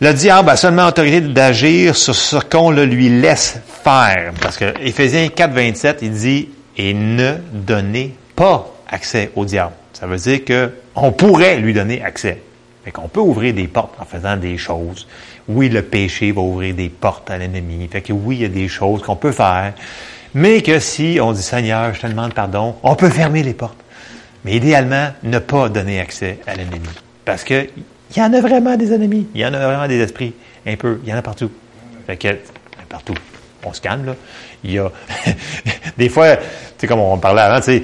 Le 0.00 0.12
diable 0.12 0.50
a 0.50 0.56
seulement 0.56 0.86
autorité 0.86 1.20
d'agir 1.20 1.96
sur 1.96 2.14
ce 2.14 2.36
qu'on 2.36 2.70
le 2.70 2.84
lui 2.84 3.08
laisse 3.08 3.58
faire. 3.82 4.32
Parce 4.40 4.56
que 4.56 4.74
Éphésiens 4.80 5.28
4, 5.28 5.52
27, 5.52 5.98
il 6.02 6.12
dit, 6.12 6.48
et 6.76 6.94
ne 6.94 7.34
donnez 7.52 8.14
pas 8.34 8.66
accès 8.88 9.32
au 9.34 9.44
diable. 9.44 9.72
Ça 9.98 10.06
veut 10.06 10.18
dire 10.18 10.44
que 10.44 10.72
on 10.94 11.10
pourrait 11.10 11.56
lui 11.56 11.72
donner 11.72 12.02
accès. 12.02 12.42
Fait 12.84 12.90
qu'on 12.90 13.08
peut 13.08 13.20
ouvrir 13.20 13.54
des 13.54 13.66
portes 13.66 13.94
en 13.98 14.04
faisant 14.04 14.36
des 14.36 14.58
choses. 14.58 15.08
Oui, 15.48 15.70
le 15.70 15.80
péché 15.80 16.32
va 16.32 16.42
ouvrir 16.42 16.74
des 16.74 16.90
portes 16.90 17.30
à 17.30 17.38
l'ennemi. 17.38 17.88
Fait 17.90 18.02
que 18.02 18.12
oui, 18.12 18.36
il 18.36 18.42
y 18.42 18.44
a 18.44 18.48
des 18.48 18.68
choses 18.68 19.00
qu'on 19.00 19.16
peut 19.16 19.32
faire. 19.32 19.72
Mais 20.34 20.60
que 20.60 20.80
si 20.80 21.18
on 21.22 21.32
dit 21.32 21.40
Seigneur, 21.40 21.94
je 21.94 22.02
te 22.02 22.06
demande 22.08 22.34
pardon, 22.34 22.76
on 22.82 22.94
peut 22.94 23.08
fermer 23.08 23.42
les 23.42 23.54
portes. 23.54 23.78
Mais 24.44 24.56
idéalement, 24.56 25.08
ne 25.22 25.38
pas 25.38 25.70
donner 25.70 25.98
accès 25.98 26.40
à 26.46 26.54
l'ennemi. 26.54 26.90
Parce 27.24 27.42
que 27.42 27.66
il 28.14 28.18
y 28.18 28.22
en 28.22 28.34
a 28.34 28.40
vraiment 28.42 28.76
des 28.76 28.92
ennemis. 28.92 29.28
Il 29.34 29.40
y 29.40 29.46
en 29.46 29.54
a 29.54 29.66
vraiment 29.66 29.88
des 29.88 30.00
esprits. 30.00 30.34
Un 30.66 30.76
peu. 30.76 31.00
Il 31.04 31.08
y 31.08 31.12
en 31.14 31.16
a 31.16 31.22
partout. 31.22 31.50
Fait 32.06 32.18
que, 32.18 32.28
ben, 32.28 32.84
partout. 32.86 33.14
On 33.64 33.72
se 33.72 33.80
calme, 33.80 34.04
là. 34.04 34.14
Il 34.62 34.72
y 34.72 34.78
a, 34.78 34.92
des 35.96 36.10
fois, 36.10 36.36
tu 36.36 36.42
sais, 36.76 36.86
comme 36.86 37.00
on 37.00 37.16
parlait 37.16 37.40
avant, 37.40 37.60
tu 37.60 37.78
sais, 37.78 37.82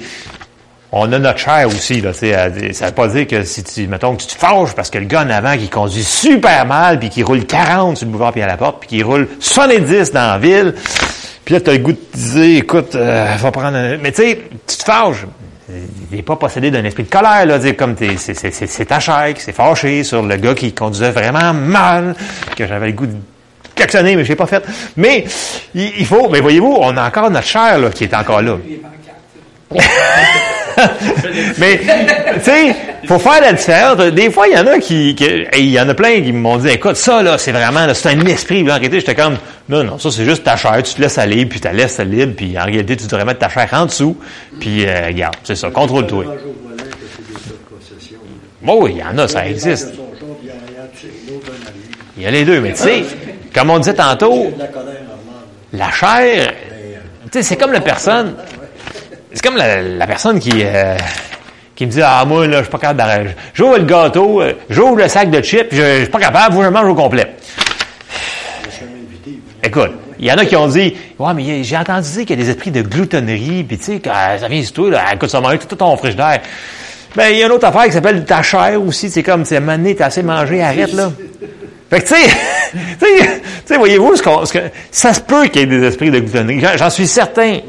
on 0.95 1.11
a 1.11 1.17
notre 1.17 1.39
chair 1.39 1.67
aussi, 1.67 2.01
là, 2.01 2.11
à- 2.11 2.73
ça 2.73 2.85
veut 2.85 2.91
pas 2.93 3.07
dire 3.07 3.25
que 3.27 3.43
si 3.43 3.63
tu, 3.63 3.87
mettons, 3.87 4.15
que 4.15 4.21
tu 4.21 4.27
te 4.27 4.37
fâches 4.37 4.73
parce 4.75 4.91
que 4.91 4.99
le 4.99 5.05
gars 5.05 5.23
en 5.23 5.29
avant 5.31 5.57
qui 5.57 5.67
conduit 5.67 6.03
super 6.03 6.67
mal, 6.67 6.99
puis 6.99 7.09
qui 7.09 7.23
roule 7.23 7.45
40 7.45 7.97
sur 7.97 8.05
le 8.05 8.11
boulevard 8.11 8.31
puis 8.31 8.43
à 8.43 8.47
la 8.47 8.57
porte, 8.57 8.79
puis 8.81 8.89
qui 8.89 9.03
roule 9.03 9.27
70 9.39 10.11
dans 10.11 10.33
la 10.33 10.37
ville, 10.37 10.75
puis 11.43 11.55
là, 11.55 11.61
tu 11.61 11.69
as 11.71 11.73
le 11.73 11.79
goût 11.79 11.93
de 11.93 11.97
te 11.97 12.15
dire, 12.17 12.59
écoute, 12.59 12.93
euh, 12.93 13.25
va 13.39 13.51
prendre 13.51 13.75
un... 13.75 13.97
Mais 13.97 14.11
tu 14.11 14.21
sais, 14.21 14.39
tu 14.67 14.77
te 14.77 14.83
fâches. 14.83 15.25
Il 16.11 16.17
n'est 16.17 16.21
pas 16.23 16.35
possédé 16.35 16.69
d'un 16.69 16.83
esprit 16.83 17.03
de 17.03 17.09
colère, 17.09 17.45
là, 17.47 17.57
dire 17.57 17.75
comme 17.75 17.95
t'es, 17.95 18.15
c'est, 18.17 18.35
c'est, 18.35 18.51
c'est, 18.51 18.67
c'est 18.67 18.85
ta 18.85 18.99
chair 18.99 19.33
qui 19.33 19.41
s'est 19.41 19.51
fâchée 19.51 20.03
sur 20.03 20.21
le 20.21 20.35
gars 20.37 20.53
qui 20.53 20.73
conduisait 20.73 21.09
vraiment 21.09 21.53
mal, 21.53 22.15
que 22.55 22.67
j'avais 22.67 22.87
le 22.87 22.91
goût 22.93 23.07
de 23.07 23.15
klaxonner, 23.75 24.15
mais 24.15 24.23
je 24.23 24.29
l'ai 24.29 24.35
pas 24.35 24.45
fait. 24.45 24.63
Mais 24.95 25.25
il, 25.73 25.91
il 25.97 26.05
faut, 26.05 26.29
mais 26.29 26.39
voyez-vous, 26.41 26.77
on 26.79 26.95
a 26.97 27.07
encore 27.07 27.31
notre 27.31 27.47
chair 27.47 27.79
là, 27.79 27.89
qui 27.89 28.03
est 28.03 28.13
encore 28.13 28.43
là. 28.43 28.57
Mais, 31.57 31.79
tu 31.79 32.41
sais, 32.43 32.75
faut 33.05 33.19
faire 33.19 33.41
la 33.41 33.53
différence. 33.53 33.97
Des 34.13 34.29
fois, 34.31 34.47
il 34.47 34.53
y 34.55 34.57
en 34.57 34.67
a 34.67 34.79
qui, 34.79 35.11
il 35.11 35.69
y 35.69 35.79
en 35.79 35.87
a 35.89 35.93
plein 35.93 36.21
qui 36.21 36.31
m'ont 36.31 36.57
dit, 36.57 36.69
écoute, 36.69 36.95
ça, 36.95 37.21
là, 37.21 37.37
c'est 37.37 37.51
vraiment, 37.51 37.93
c'est 37.93 38.09
un 38.09 38.19
esprit. 38.25 38.61
En 38.63 38.65
réalité, 38.75 38.99
j'étais 38.99 39.15
comme, 39.15 39.37
non, 39.69 39.83
non, 39.83 39.97
ça, 39.99 40.09
c'est 40.11 40.25
juste 40.25 40.43
ta 40.43 40.55
chair. 40.55 40.81
Tu 40.83 40.93
te 40.95 41.01
laisses 41.01 41.17
aller, 41.17 41.45
puis 41.45 41.59
tu 41.59 41.67
la 41.67 41.73
laisses 41.73 41.99
libre, 41.99 42.33
puis 42.35 42.57
en 42.57 42.65
réalité, 42.65 42.95
tu 42.97 43.05
devrais 43.07 43.25
mettre 43.25 43.39
ta 43.39 43.49
chair 43.49 43.67
en 43.73 43.85
dessous. 43.85 44.17
Puis, 44.59 44.85
euh, 44.85 45.07
regarde, 45.07 45.35
c'est 45.43 45.55
ça, 45.55 45.69
contrôle-toi. 45.69 46.25
Bon, 48.61 48.81
oui, 48.81 48.93
il 48.95 48.99
y 48.99 49.03
en 49.03 49.17
a, 49.17 49.27
ça 49.27 49.45
existe. 49.47 49.93
il 52.17 52.23
y 52.23 52.25
a- 52.25 52.31
les 52.31 52.45
deux. 52.45 52.61
Mais 52.61 52.71
tu 52.73 52.83
sais, 52.83 53.03
comme 53.53 53.69
on 53.69 53.79
disait 53.79 53.93
tantôt, 53.95 54.53
la 55.73 55.91
chair, 55.91 56.49
euh, 56.49 56.95
tu 57.31 57.39
sais, 57.39 57.43
c'est 57.43 57.55
comme 57.57 57.73
la 57.73 57.81
personne, 57.81 58.35
c'est 59.33 59.41
comme 59.43 59.57
la, 59.57 59.81
la 59.81 60.07
personne 60.07 60.39
qui, 60.39 60.51
euh, 60.63 60.95
qui 61.75 61.85
me 61.85 61.91
dit, 61.91 62.01
ah, 62.03 62.23
moi, 62.25 62.45
là, 62.47 62.57
je 62.57 62.63
suis 62.63 62.71
pas 62.71 62.77
capable 62.77 62.97
d'arrêter. 62.99 63.31
J'ouvre 63.53 63.77
le 63.77 63.85
gâteau, 63.85 64.41
euh, 64.41 64.53
j'ouvre 64.69 64.97
le 64.97 65.07
sac 65.07 65.29
de 65.29 65.41
chips, 65.41 65.67
je, 65.71 66.01
suis 66.01 66.09
pas 66.09 66.19
capable, 66.19 66.55
que 66.57 66.63
je 66.63 66.69
mange 66.69 66.87
au 66.87 66.95
complet. 66.95 67.35
Écoute, 69.63 69.91
il 70.19 70.25
y 70.25 70.31
en 70.31 70.37
a 70.37 70.45
qui 70.45 70.55
ont 70.55 70.67
dit, 70.67 70.93
ouais, 71.19 71.33
mais 71.33 71.63
j'ai 71.63 71.77
entendu 71.77 72.09
dire 72.09 72.25
qu'il 72.25 72.39
y 72.39 72.41
a 72.41 72.43
des 72.45 72.49
esprits 72.49 72.71
de 72.71 72.81
gloutonnerie, 72.81 73.63
puis 73.63 73.77
tu 73.77 73.83
sais, 73.85 73.99
quand 73.99 74.13
ça 74.39 74.47
vient 74.47 74.61
sur 74.63 74.73
toi, 74.73 74.89
là, 74.91 75.05
écoute, 75.13 75.29
ça 75.29 75.39
mange 75.41 75.59
tout 75.67 75.75
ton 75.75 75.95
frigidaire. 75.97 76.41
Ben, 77.15 77.29
il 77.29 77.37
y 77.37 77.43
a 77.43 77.45
une 77.45 77.51
autre 77.51 77.67
affaire 77.67 77.85
qui 77.85 77.91
s'appelle 77.91 78.25
ta 78.25 78.41
chair 78.41 78.81
aussi, 78.81 79.09
c'est 79.09 79.23
comme, 79.23 79.45
c'est 79.45 79.59
mané, 79.59 79.95
t'as 79.95 80.07
assez 80.07 80.23
mangé, 80.23 80.61
arrête, 80.61 80.93
là. 80.93 81.11
Fait 81.89 82.01
que, 82.01 82.07
tu 82.07 82.15
sais, 82.15 82.29
tu 82.99 83.27
sais, 83.65 83.77
voyez-vous, 83.77 84.15
ce 84.15 84.23
qu'on- 84.23 84.45
ce 84.45 84.53
que, 84.53 84.59
ça 84.91 85.13
se 85.13 85.21
peut 85.21 85.45
qu'il 85.45 85.61
y 85.61 85.63
ait 85.63 85.67
des 85.67 85.83
esprits 85.85 86.09
de 86.11 86.19
gloutonnerie. 86.19 86.63
J'en 86.75 86.89
suis 86.89 87.07
certain. 87.07 87.59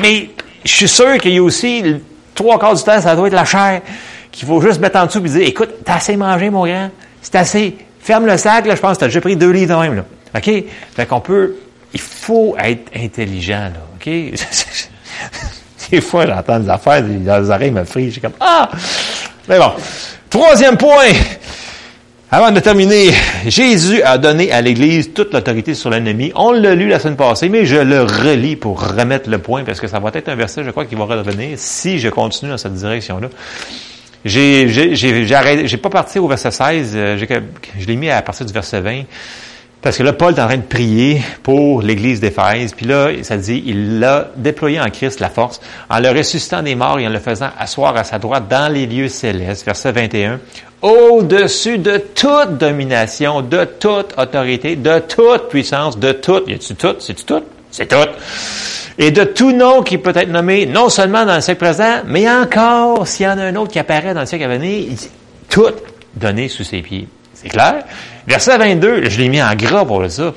Mais, 0.00 0.30
je 0.66 0.72
suis 0.72 0.88
sûr 0.88 1.18
qu'il 1.18 1.32
y 1.32 1.38
a 1.38 1.42
aussi, 1.42 1.96
trois 2.34 2.58
quarts 2.58 2.74
du 2.74 2.82
temps, 2.82 3.00
ça 3.00 3.16
doit 3.16 3.28
être 3.28 3.34
la 3.34 3.44
chair, 3.44 3.82
qu'il 4.30 4.46
faut 4.46 4.60
juste 4.60 4.80
mettre 4.80 4.98
en 4.98 5.06
dessous 5.06 5.24
et 5.24 5.28
dire, 5.28 5.48
écoute, 5.48 5.70
t'as 5.84 5.96
assez 5.96 6.16
mangé, 6.16 6.50
mon 6.50 6.66
grand. 6.66 6.90
C'est 7.22 7.34
assez. 7.36 7.76
Ferme 8.00 8.26
le 8.26 8.36
sac, 8.36 8.66
là, 8.66 8.74
je 8.74 8.80
pense 8.80 8.96
que 8.96 9.00
t'as 9.00 9.06
déjà 9.06 9.20
pris 9.20 9.36
deux 9.36 9.50
litres 9.50 9.74
de 9.74 9.80
même, 9.80 9.96
là. 9.96 10.04
OK? 10.36 10.64
Fait 10.94 11.06
qu'on 11.06 11.20
peut, 11.20 11.56
il 11.92 12.00
faut 12.00 12.56
être 12.58 12.90
intelligent, 12.94 13.70
là. 13.72 13.80
OK? 13.94 14.06
Des 15.90 16.00
fois, 16.00 16.26
j'entends 16.26 16.58
des 16.58 16.68
affaires, 16.68 17.02
les 17.02 17.50
oreilles 17.50 17.70
me 17.70 17.84
frisent. 17.84 18.14
J'ai 18.14 18.20
comme, 18.20 18.32
ah! 18.40 18.68
Mais 19.48 19.58
bon. 19.58 19.72
Troisième 20.28 20.76
point. 20.76 21.12
Avant 22.28 22.50
de 22.50 22.58
terminer, 22.58 23.12
Jésus 23.46 24.02
a 24.02 24.18
donné 24.18 24.50
à 24.50 24.60
l'Église 24.60 25.12
toute 25.14 25.32
l'autorité 25.32 25.74
sur 25.74 25.90
l'ennemi. 25.90 26.32
On 26.34 26.50
l'a 26.50 26.74
lu 26.74 26.88
la 26.88 26.98
semaine 26.98 27.14
passée, 27.14 27.48
mais 27.48 27.64
je 27.64 27.76
le 27.76 28.02
relis 28.02 28.56
pour 28.56 28.84
remettre 28.84 29.30
le 29.30 29.38
point, 29.38 29.62
parce 29.62 29.80
que 29.80 29.86
ça 29.86 30.00
va 30.00 30.10
être 30.12 30.28
un 30.28 30.34
verset, 30.34 30.64
je 30.64 30.70
crois, 30.70 30.86
qui 30.86 30.96
va 30.96 31.04
revenir 31.04 31.56
si 31.56 32.00
je 32.00 32.08
continue 32.08 32.50
dans 32.50 32.58
cette 32.58 32.74
direction-là. 32.74 33.28
J'ai, 34.24 34.66
j'ai, 34.68 35.76
pas 35.76 35.88
parti 35.88 36.18
au 36.18 36.26
verset 36.26 36.50
16, 36.50 36.92
euh, 36.96 37.16
je 37.78 37.86
l'ai 37.86 37.94
mis 37.94 38.10
à 38.10 38.20
partir 38.22 38.44
du 38.44 38.52
verset 38.52 38.80
20. 38.80 39.02
Parce 39.80 39.98
que 39.98 40.02
là, 40.02 40.12
Paul 40.12 40.34
est 40.34 40.40
en 40.40 40.46
train 40.48 40.56
de 40.56 40.62
prier 40.62 41.22
pour 41.44 41.80
l'Église 41.80 42.18
d'Éphèse. 42.18 42.72
Puis 42.74 42.86
là, 42.86 43.10
ça 43.22 43.36
dit, 43.36 43.62
il 43.66 44.00
l'a 44.00 44.30
déployé 44.34 44.80
en 44.80 44.90
Christ 44.90 45.20
la 45.20 45.30
force, 45.30 45.60
en 45.88 46.00
le 46.00 46.08
ressuscitant 46.08 46.60
des 46.60 46.74
morts 46.74 46.98
et 46.98 47.06
en 47.06 47.10
le 47.10 47.20
faisant 47.20 47.50
asseoir 47.56 47.96
à 47.96 48.02
sa 48.02 48.18
droite 48.18 48.48
dans 48.50 48.72
les 48.72 48.86
lieux 48.86 49.06
célestes. 49.06 49.64
Verset 49.64 49.92
21. 49.92 50.40
Au-dessus 50.82 51.78
de 51.78 51.96
toute 52.14 52.58
domination, 52.58 53.40
de 53.40 53.64
toute 53.64 54.14
autorité, 54.18 54.76
de 54.76 54.98
toute 55.00 55.48
puissance, 55.48 55.98
de 55.98 56.12
toute. 56.12 56.48
Y 56.48 56.54
a-tu 56.54 56.74
tout? 56.74 56.96
C'est-tu 56.98 57.24
tout? 57.24 57.42
C'est 57.70 57.86
tout. 57.86 58.10
Et 58.98 59.10
de 59.10 59.24
tout 59.24 59.52
nom 59.52 59.82
qui 59.82 59.98
peut 59.98 60.12
être 60.14 60.30
nommé, 60.30 60.66
non 60.66 60.88
seulement 60.88 61.24
dans 61.26 61.34
le 61.34 61.40
siècle 61.40 61.60
présent, 61.60 62.02
mais 62.06 62.28
encore, 62.30 63.06
s'il 63.06 63.26
y 63.26 63.28
en 63.28 63.38
a 63.38 63.44
un 63.44 63.56
autre 63.56 63.72
qui 63.72 63.78
apparaît 63.78 64.14
dans 64.14 64.20
le 64.20 64.26
siècle 64.26 64.44
à 64.44 64.48
venir, 64.48 64.86
tout 65.48 65.72
donné 66.14 66.48
sous 66.48 66.64
ses 66.64 66.82
pieds. 66.82 67.08
C'est 67.34 67.48
clair? 67.48 67.84
Verset 68.26 68.56
22, 68.56 69.08
je 69.08 69.18
l'ai 69.18 69.28
mis 69.28 69.42
en 69.42 69.54
gras 69.54 69.84
pour 69.84 70.10
ça. 70.10 70.32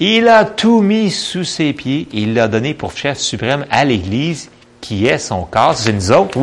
Il 0.00 0.28
a 0.28 0.44
tout 0.44 0.80
mis 0.80 1.10
sous 1.10 1.44
ses 1.44 1.72
pieds 1.72 2.06
il 2.12 2.34
l'a 2.34 2.48
donné 2.48 2.72
pour 2.72 2.96
chef 2.96 3.18
suprême 3.18 3.66
à 3.70 3.84
l'Église 3.84 4.48
qui 4.80 5.06
est 5.06 5.18
son 5.18 5.44
corps, 5.44 5.76
c'est 5.76 5.92
nous 5.92 6.12
autres, 6.12 6.38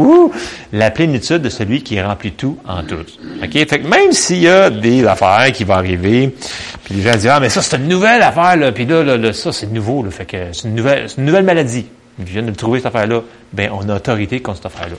la 0.73 0.91
plénitude 0.91 1.41
de 1.41 1.49
celui 1.49 1.83
qui 1.83 2.01
remplit 2.01 2.33
tout 2.33 2.57
en 2.67 2.83
tout. 2.83 2.95
OK? 3.41 3.51
Fait 3.51 3.65
que 3.65 3.87
même 3.87 4.11
s'il 4.11 4.41
y 4.41 4.47
a 4.47 4.69
des 4.69 5.05
affaires 5.05 5.51
qui 5.53 5.63
vont 5.63 5.75
arriver, 5.75 6.35
puis 6.83 6.95
les 6.95 7.01
gens 7.01 7.13
disent, 7.13 7.27
ah, 7.27 7.39
mais 7.39 7.49
ça, 7.49 7.61
c'est 7.61 7.77
une 7.77 7.87
nouvelle 7.87 8.21
affaire, 8.21 8.57
là, 8.57 8.71
puis 8.71 8.85
là, 8.85 9.03
là, 9.03 9.17
là, 9.17 9.33
ça, 9.33 9.51
c'est 9.51 9.71
nouveau, 9.71 10.03
là, 10.03 10.11
fait 10.11 10.25
que 10.25 10.37
c'est 10.51 10.67
une 10.67 10.75
nouvelle, 10.75 11.09
c'est 11.09 11.17
une 11.17 11.25
nouvelle 11.25 11.45
maladie. 11.45 11.85
Je 12.19 12.23
viens 12.25 12.43
de 12.43 12.51
trouver 12.51 12.79
cette 12.79 12.87
affaire-là. 12.87 13.21
Ben, 13.51 13.69
on 13.73 13.89
a 13.89 13.95
autorité 13.95 14.39
contre 14.39 14.57
cette 14.57 14.67
affaire-là. 14.67 14.95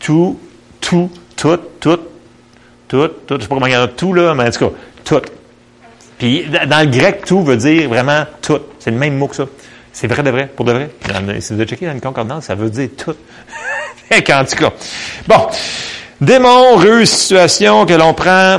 Tout, 0.00 0.38
tout, 0.80 1.10
tout, 1.36 1.58
tout, 1.80 2.00
tout, 2.88 3.08
tout, 3.26 3.34
je 3.36 3.42
sais 3.42 3.48
pas 3.48 3.54
comment 3.54 3.66
il 3.66 3.72
y 3.72 3.76
en 3.76 3.82
a 3.82 3.88
tout, 3.88 4.14
là, 4.14 4.34
mais 4.34 4.48
en 4.48 4.50
tout 4.50 4.68
cas, 4.68 4.76
tout. 5.04 5.22
Puis, 6.18 6.46
dans 6.68 6.86
le 6.88 6.90
grec, 6.96 7.24
tout 7.26 7.42
veut 7.42 7.56
dire 7.56 7.88
vraiment 7.88 8.24
tout. 8.40 8.60
C'est 8.78 8.90
le 8.90 8.96
même 8.96 9.16
mot 9.16 9.26
que 9.26 9.36
ça. 9.36 9.46
C'est 9.92 10.06
vrai 10.06 10.22
de 10.22 10.30
vrai, 10.30 10.46
pour 10.54 10.64
de 10.64 10.72
vrai. 10.72 10.90
Si 11.40 11.52
vous 11.52 11.60
avez 11.60 11.68
checké 11.68 11.86
dans 11.86 11.92
une 11.92 12.00
concordance, 12.00 12.44
ça 12.44 12.54
veut 12.54 12.70
dire 12.70 12.88
tout. 12.96 13.14
en 14.12 14.44
tout 14.44 14.56
cas. 14.56 14.72
Bon. 15.26 15.48
Démon, 16.20 17.04
situation 17.04 17.84
que 17.84 17.94
l'on 17.94 18.14
prend. 18.14 18.58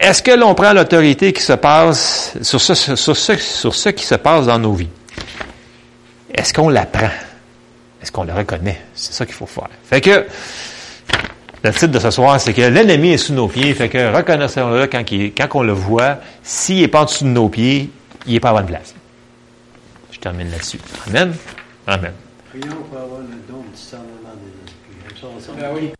Est-ce 0.00 0.22
que 0.22 0.32
l'on 0.32 0.54
prend 0.54 0.72
l'autorité 0.72 1.32
qui 1.32 1.42
se 1.42 1.52
passe 1.52 2.36
sur 2.42 2.60
ce, 2.60 2.74
sur, 2.74 3.16
ce, 3.16 3.36
sur 3.36 3.74
ce 3.74 3.88
qui 3.90 4.04
se 4.04 4.16
passe 4.16 4.46
dans 4.46 4.58
nos 4.58 4.72
vies? 4.72 4.88
Est-ce 6.34 6.52
qu'on 6.52 6.68
l'apprend? 6.68 7.10
Est-ce 8.02 8.12
qu'on 8.12 8.24
le 8.24 8.32
reconnaît? 8.32 8.80
C'est 8.94 9.12
ça 9.12 9.24
qu'il 9.24 9.34
faut 9.34 9.46
faire. 9.46 9.68
Fait 9.88 10.00
que, 10.00 10.26
le 11.62 11.70
titre 11.72 11.86
de 11.86 11.98
ce 11.98 12.10
soir, 12.10 12.40
c'est 12.40 12.52
que 12.52 12.62
l'ennemi 12.62 13.10
est 13.10 13.18
sous 13.18 13.32
nos 13.32 13.48
pieds. 13.48 13.72
Fait 13.74 13.88
que 13.88 14.14
reconnaissons-le 14.14 14.86
quand, 14.86 15.04
quand 15.08 15.58
on 15.60 15.62
le 15.62 15.72
voit. 15.72 16.18
S'il 16.42 16.80
n'est 16.80 16.88
pas 16.88 17.02
en 17.02 17.04
dessous 17.04 17.24
de 17.24 17.30
nos 17.30 17.48
pieds, 17.48 17.90
il 18.26 18.32
n'est 18.34 18.40
pas 18.40 18.50
à 18.50 18.54
bonne 18.54 18.66
place. 18.66 18.94
Je 20.18 20.22
termine 20.24 20.50
là-dessus. 20.50 20.80
Amen. 21.06 21.32
Amen. 21.86 22.12
Prions 22.50 22.82
pour 22.90 22.98
avoir 22.98 23.20
le 23.20 23.38
don 23.48 23.62
du 23.62 23.68
discernement 23.70 24.34
des 24.34 24.50
esprits. 24.66 25.92